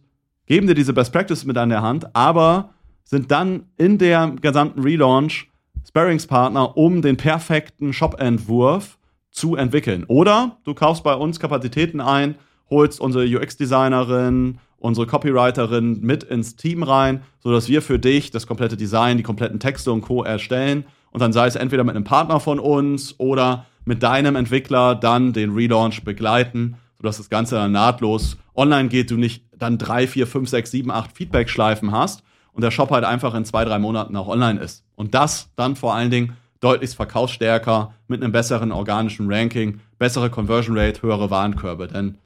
geben 0.50 0.68
dir 0.68 0.74
diese 0.74 0.94
Best 0.94 1.14
Practices 1.14 1.46
mit 1.46 1.58
an 1.58 1.70
der 1.70 1.82
Hand, 1.82 2.14
aber 2.16 2.72
sind 3.06 3.32
dann 3.32 3.68
in 3.78 3.98
der 3.98 4.36
gesamten 4.42 4.82
Relaunch 4.82 5.48
Sparringspartner, 5.88 6.76
um 6.76 7.02
den 7.02 7.18
perfekten 7.18 7.94
Shop-Entwurf 7.94 8.98
zu 9.32 9.56
entwickeln. 9.56 10.04
Oder 10.08 10.58
du 10.66 10.74
kaufst 10.74 11.04
bei 11.04 11.14
uns 11.14 11.40
Kapazitäten 11.40 12.02
ein, 12.02 12.36
holst 12.70 13.00
unsere 13.00 13.26
UX-Designerin, 13.26 14.58
unsere 14.78 15.08
Copywriterin 15.08 16.02
mit 16.02 16.24
ins 16.24 16.56
Team 16.56 16.84
rein, 16.84 17.22
sodass 17.40 17.70
wir 17.70 17.82
für 17.82 18.00
dich 18.00 18.32
das 18.32 18.48
komplette 18.48 18.76
Design, 18.78 19.18
die 19.18 19.24
kompletten 19.24 19.60
Texte 19.60 19.92
und 19.92 20.02
Co. 20.02 20.24
erstellen. 20.24 20.86
Und 21.12 21.22
dann 21.22 21.34
sei 21.34 21.48
es 21.48 21.56
entweder 21.56 21.84
mit 21.84 21.96
einem 21.96 22.06
Partner 22.06 22.40
von 22.40 22.60
uns 22.60 23.16
oder 23.20 23.66
mit 23.86 24.02
deinem 24.02 24.36
Entwickler 24.36 24.96
dann 24.96 25.34
den 25.34 25.52
Relaunch 25.52 26.04
begleiten, 26.04 26.76
sodass 26.98 27.18
das 27.18 27.30
Ganze 27.30 27.56
dann 27.56 27.72
nahtlos 27.72 28.38
online 28.56 28.90
geht, 28.90 29.10
du 29.12 29.18
nicht 29.18 29.49
dann 29.60 29.78
drei, 29.78 30.08
vier, 30.08 30.28
fünf, 30.28 30.50
sechs, 30.50 30.72
sieben, 30.72 30.92
acht 30.92 31.16
Feedback-Schleifen 31.16 31.92
hast 31.92 32.24
und 32.54 32.64
der 32.64 32.72
Shop 32.72 32.92
halt 32.92 33.04
einfach 33.04 33.34
in 33.36 33.46
zwei, 33.46 33.66
drei 33.66 33.80
Monaten 33.80 34.16
auch 34.16 34.28
online 34.28 34.60
ist. 34.60 34.84
Und 34.96 35.14
das 35.14 35.50
dann 35.56 35.76
vor 35.76 35.94
allen 35.94 36.12
Dingen 36.12 36.38
deutlich 36.60 36.92
verkaufsstärker 36.92 37.94
mit 38.08 38.22
einem 38.22 38.32
besseren 38.32 38.72
organischen 38.72 39.32
Ranking, 39.32 39.80
bessere 39.98 40.30
Conversion 40.30 40.78
Rate, 40.78 41.02
höhere 41.02 41.30
Warenkörbe. 41.30 41.88
Denn 41.88 42.18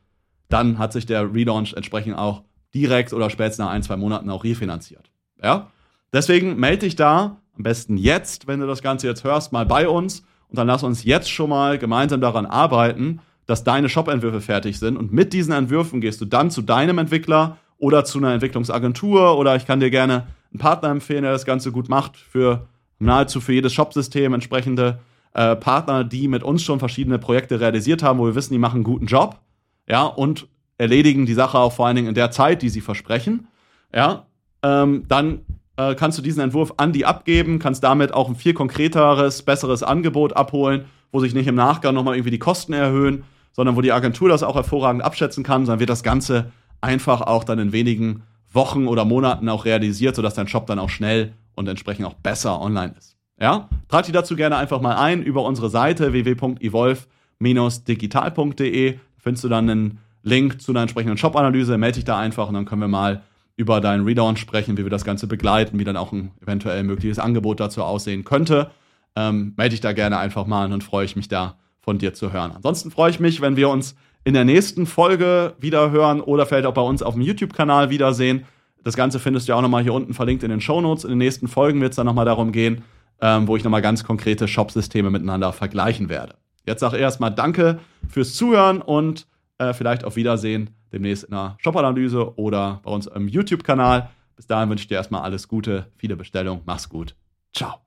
dann 0.50 0.78
hat 0.78 0.94
sich 0.94 1.06
der 1.06 1.34
Relaunch 1.34 1.74
entsprechend 1.74 2.18
auch 2.18 2.44
direkt 2.74 3.14
oder 3.14 3.30
spätestens 3.30 3.66
nach 3.66 3.72
ein, 3.72 3.84
zwei 3.84 3.98
Monaten 3.98 4.30
auch 4.30 4.44
refinanziert. 4.44 5.12
Ja? 5.42 5.68
Deswegen 6.12 6.60
melde 6.60 6.86
dich 6.86 6.96
da 6.96 7.38
am 7.56 7.64
besten 7.64 7.98
jetzt, 7.98 8.48
wenn 8.48 8.60
du 8.60 8.68
das 8.68 8.82
Ganze 8.82 9.08
jetzt 9.08 9.24
hörst, 9.24 9.52
mal 9.52 9.66
bei 9.66 9.88
uns 9.88 10.24
und 10.48 10.58
dann 10.58 10.68
lass 10.68 10.84
uns 10.84 11.04
jetzt 11.04 11.30
schon 11.30 11.50
mal 11.50 11.78
gemeinsam 11.78 12.22
daran 12.22 12.46
arbeiten, 12.46 13.20
dass 13.46 13.64
deine 13.64 13.90
Shop-Entwürfe 13.90 14.42
fertig 14.42 14.80
sind 14.80 14.98
und 14.98 15.12
mit 15.12 15.34
diesen 15.34 15.54
Entwürfen 15.54 16.02
gehst 16.02 16.22
du 16.22 16.26
dann 16.26 16.50
zu 16.52 16.62
deinem 16.62 16.98
Entwickler 16.98 17.58
oder 17.78 18.06
zu 18.06 18.18
einer 18.20 18.34
Entwicklungsagentur 18.34 19.38
oder 19.38 19.56
ich 19.56 19.66
kann 19.66 19.80
dir 19.80 19.90
gerne 19.90 20.28
einen 20.52 20.60
Partner 20.60 20.90
empfehlen, 20.90 21.24
der 21.24 21.32
das 21.32 21.46
Ganze 21.46 21.72
gut 21.72 21.90
macht 21.90 22.18
für 22.18 22.68
nahezu 23.00 23.42
für 23.42 23.54
jedes 23.54 23.74
Shop-System 23.74 24.34
entsprechende 24.34 25.00
äh, 25.34 25.56
Partner, 25.56 26.04
die 26.04 26.28
mit 26.28 26.44
uns 26.44 26.64
schon 26.64 26.80
verschiedene 26.80 27.20
Projekte 27.20 27.60
realisiert 27.60 28.04
haben, 28.04 28.20
wo 28.20 28.26
wir 28.26 28.36
wissen, 28.36 28.54
die 28.54 28.60
machen 28.60 28.78
einen 28.78 28.84
guten 28.84 29.08
Job 29.08 29.40
ja, 29.88 30.04
und 30.04 30.48
erledigen 30.78 31.26
die 31.26 31.34
Sache 31.34 31.58
auch 31.58 31.74
vor 31.74 31.88
allen 31.88 31.96
Dingen 31.96 32.10
in 32.10 32.16
der 32.16 32.32
Zeit, 32.32 32.62
die 32.62 32.70
sie 32.70 32.82
versprechen, 32.82 33.48
ja, 33.94 34.26
ähm, 34.64 35.04
dann 35.08 35.42
äh, 35.78 35.96
kannst 35.96 36.18
du 36.18 36.22
diesen 36.22 36.42
Entwurf 36.42 36.74
an 36.78 36.94
die 36.94 37.06
abgeben, 37.06 37.60
kannst 37.60 37.84
damit 37.84 38.14
auch 38.14 38.30
ein 38.30 38.36
viel 38.36 38.54
konkreteres, 38.54 39.42
besseres 39.44 39.84
Angebot 39.84 40.36
abholen, 40.36 40.86
wo 41.12 41.20
sich 41.20 41.34
nicht 41.34 41.48
im 41.48 41.56
Nachgang 41.56 41.94
nochmal 41.94 42.16
irgendwie 42.16 42.32
die 42.32 42.40
Kosten 42.40 42.74
erhöhen, 42.74 43.24
sondern 43.54 43.78
wo 43.78 43.82
die 43.82 43.92
Agentur 43.92 44.30
das 44.30 44.44
auch 44.44 44.56
hervorragend 44.56 45.04
abschätzen 45.04 45.44
kann, 45.44 45.66
sondern 45.66 45.80
wird 45.80 45.90
das 45.90 46.04
Ganze 46.04 46.52
einfach 46.82 47.22
auch 47.22 47.46
dann 47.46 47.60
in 47.60 47.72
wenigen 47.72 48.24
Wochen 48.52 48.88
oder 48.88 49.06
Monaten 49.06 49.48
auch 49.50 49.66
realisiert, 49.66 50.16
sodass 50.16 50.34
dein 50.34 50.48
Shop 50.48 50.66
dann 50.68 50.80
auch 50.80 50.90
schnell 50.90 51.34
und 51.56 51.70
entsprechend 51.70 52.06
auch 52.06 52.16
besser 52.16 52.60
online 52.62 52.96
ist. 52.98 53.16
Ja, 53.40 53.70
trag 53.88 54.04
dich 54.04 54.14
dazu 54.14 54.36
gerne 54.36 54.58
einfach 54.58 54.82
mal 54.82 54.96
ein 54.96 55.24
über 55.24 55.44
unsere 55.44 55.70
Seite 55.70 56.12
www.evolve-digital.de 56.14 59.00
findest 59.18 59.44
du 59.44 59.50
dann 59.50 59.70
einen 59.70 60.00
Link 60.22 60.62
zu 60.62 60.72
einer 60.72 60.82
entsprechenden 60.82 61.18
Shop-Analyse, 61.18 61.78
melde 61.78 61.96
dich 61.96 62.06
da 62.06 62.20
einfach 62.20 62.48
und 62.48 62.54
dann 62.54 62.66
können 62.66 62.82
wir 62.82 62.88
mal 62.88 63.24
über 63.56 63.82
deinen 63.82 64.06
Relaunch 64.06 64.40
sprechen, 64.40 64.78
wie 64.78 64.84
wir 64.84 64.90
das 64.90 65.06
Ganze 65.06 65.28
begleiten, 65.28 65.78
wie 65.80 65.84
dann 65.84 65.98
auch 65.98 66.12
ein 66.12 66.32
eventuell 66.42 66.84
mögliches 66.84 67.20
Angebot 67.20 67.60
dazu 67.60 67.84
aussehen 67.84 68.24
könnte. 68.24 68.72
ähm, 69.16 69.54
melde 69.58 69.72
dich 69.72 69.82
da 69.82 69.94
gerne 69.94 70.18
einfach 70.18 70.48
mal 70.48 70.74
und 70.74 70.84
freue 70.84 71.06
ich 71.06 71.16
mich 71.16 71.28
da 71.28 71.56
von 71.84 72.00
dir 72.00 72.14
zu 72.14 72.34
hören. 72.34 72.52
Ansonsten 72.56 72.90
freue 72.90 73.12
ich 73.12 73.20
mich, 73.20 73.42
wenn 73.42 73.56
wir 73.56 73.70
uns 73.70 73.96
in 74.24 74.34
der 74.34 74.46
nächsten 74.46 74.86
Folge 74.86 75.54
wieder 75.60 75.92
hören 75.92 76.22
oder 76.22 76.46
vielleicht 76.46 76.66
auch 76.66 76.74
bei 76.74 76.82
uns 76.82 77.04
auf 77.04 77.14
dem 77.14 77.22
YouTube-Kanal 77.22 77.90
wiedersehen. 77.90 78.46
Das 78.84 78.96
Ganze 78.96 79.20
findest 79.20 79.48
du 79.48 79.52
ja 79.52 79.58
auch 79.58 79.62
nochmal 79.62 79.84
hier 79.84 79.94
unten 79.94 80.14
verlinkt 80.14 80.44
in 80.44 80.50
den 80.50 80.62
Show 80.62 80.82
Notes. 80.82 81.04
In 81.04 81.12
den 81.12 81.18
nächsten 81.20 81.48
Folgen 81.48 81.82
wird 81.82 81.92
es 81.92 81.98
dann 81.98 82.06
nochmal 82.06 82.26
darum 82.26 82.52
gehen, 82.52 82.84
ähm, 83.22 83.48
wo 83.48 83.56
ich 83.56 83.64
nochmal 83.64 83.82
ganz 83.82 84.04
konkrete 84.04 84.48
Shop-Systeme 84.48 85.10
miteinander 85.10 85.52
vergleichen 85.54 86.10
werde. 86.10 86.36
Jetzt 86.66 86.80
sage 86.80 86.96
ich 86.96 87.02
erstmal 87.02 87.32
Danke 87.32 87.80
fürs 88.08 88.34
Zuhören 88.36 88.82
und 88.82 89.28
äh, 89.58 89.74
vielleicht 89.74 90.06
auf 90.06 90.16
Wiedersehen 90.16 90.70
demnächst 90.94 91.26
in 91.26 91.34
einer 91.34 91.58
Shop-Analyse 91.60 92.38
oder 92.38 92.80
bei 92.84 92.92
uns 92.92 93.08
im 93.08 93.28
YouTube-Kanal. 93.28 94.10
Bis 94.36 94.48
dahin 94.48 94.70
wünsche 94.70 94.84
ich 94.84 94.88
dir 94.88 94.96
erstmal 94.96 95.22
alles 95.22 95.48
Gute, 95.48 95.88
viele 95.98 96.16
Bestellungen, 96.16 96.64
mach's 96.66 96.88
gut. 96.88 97.16
Ciao. 97.54 97.83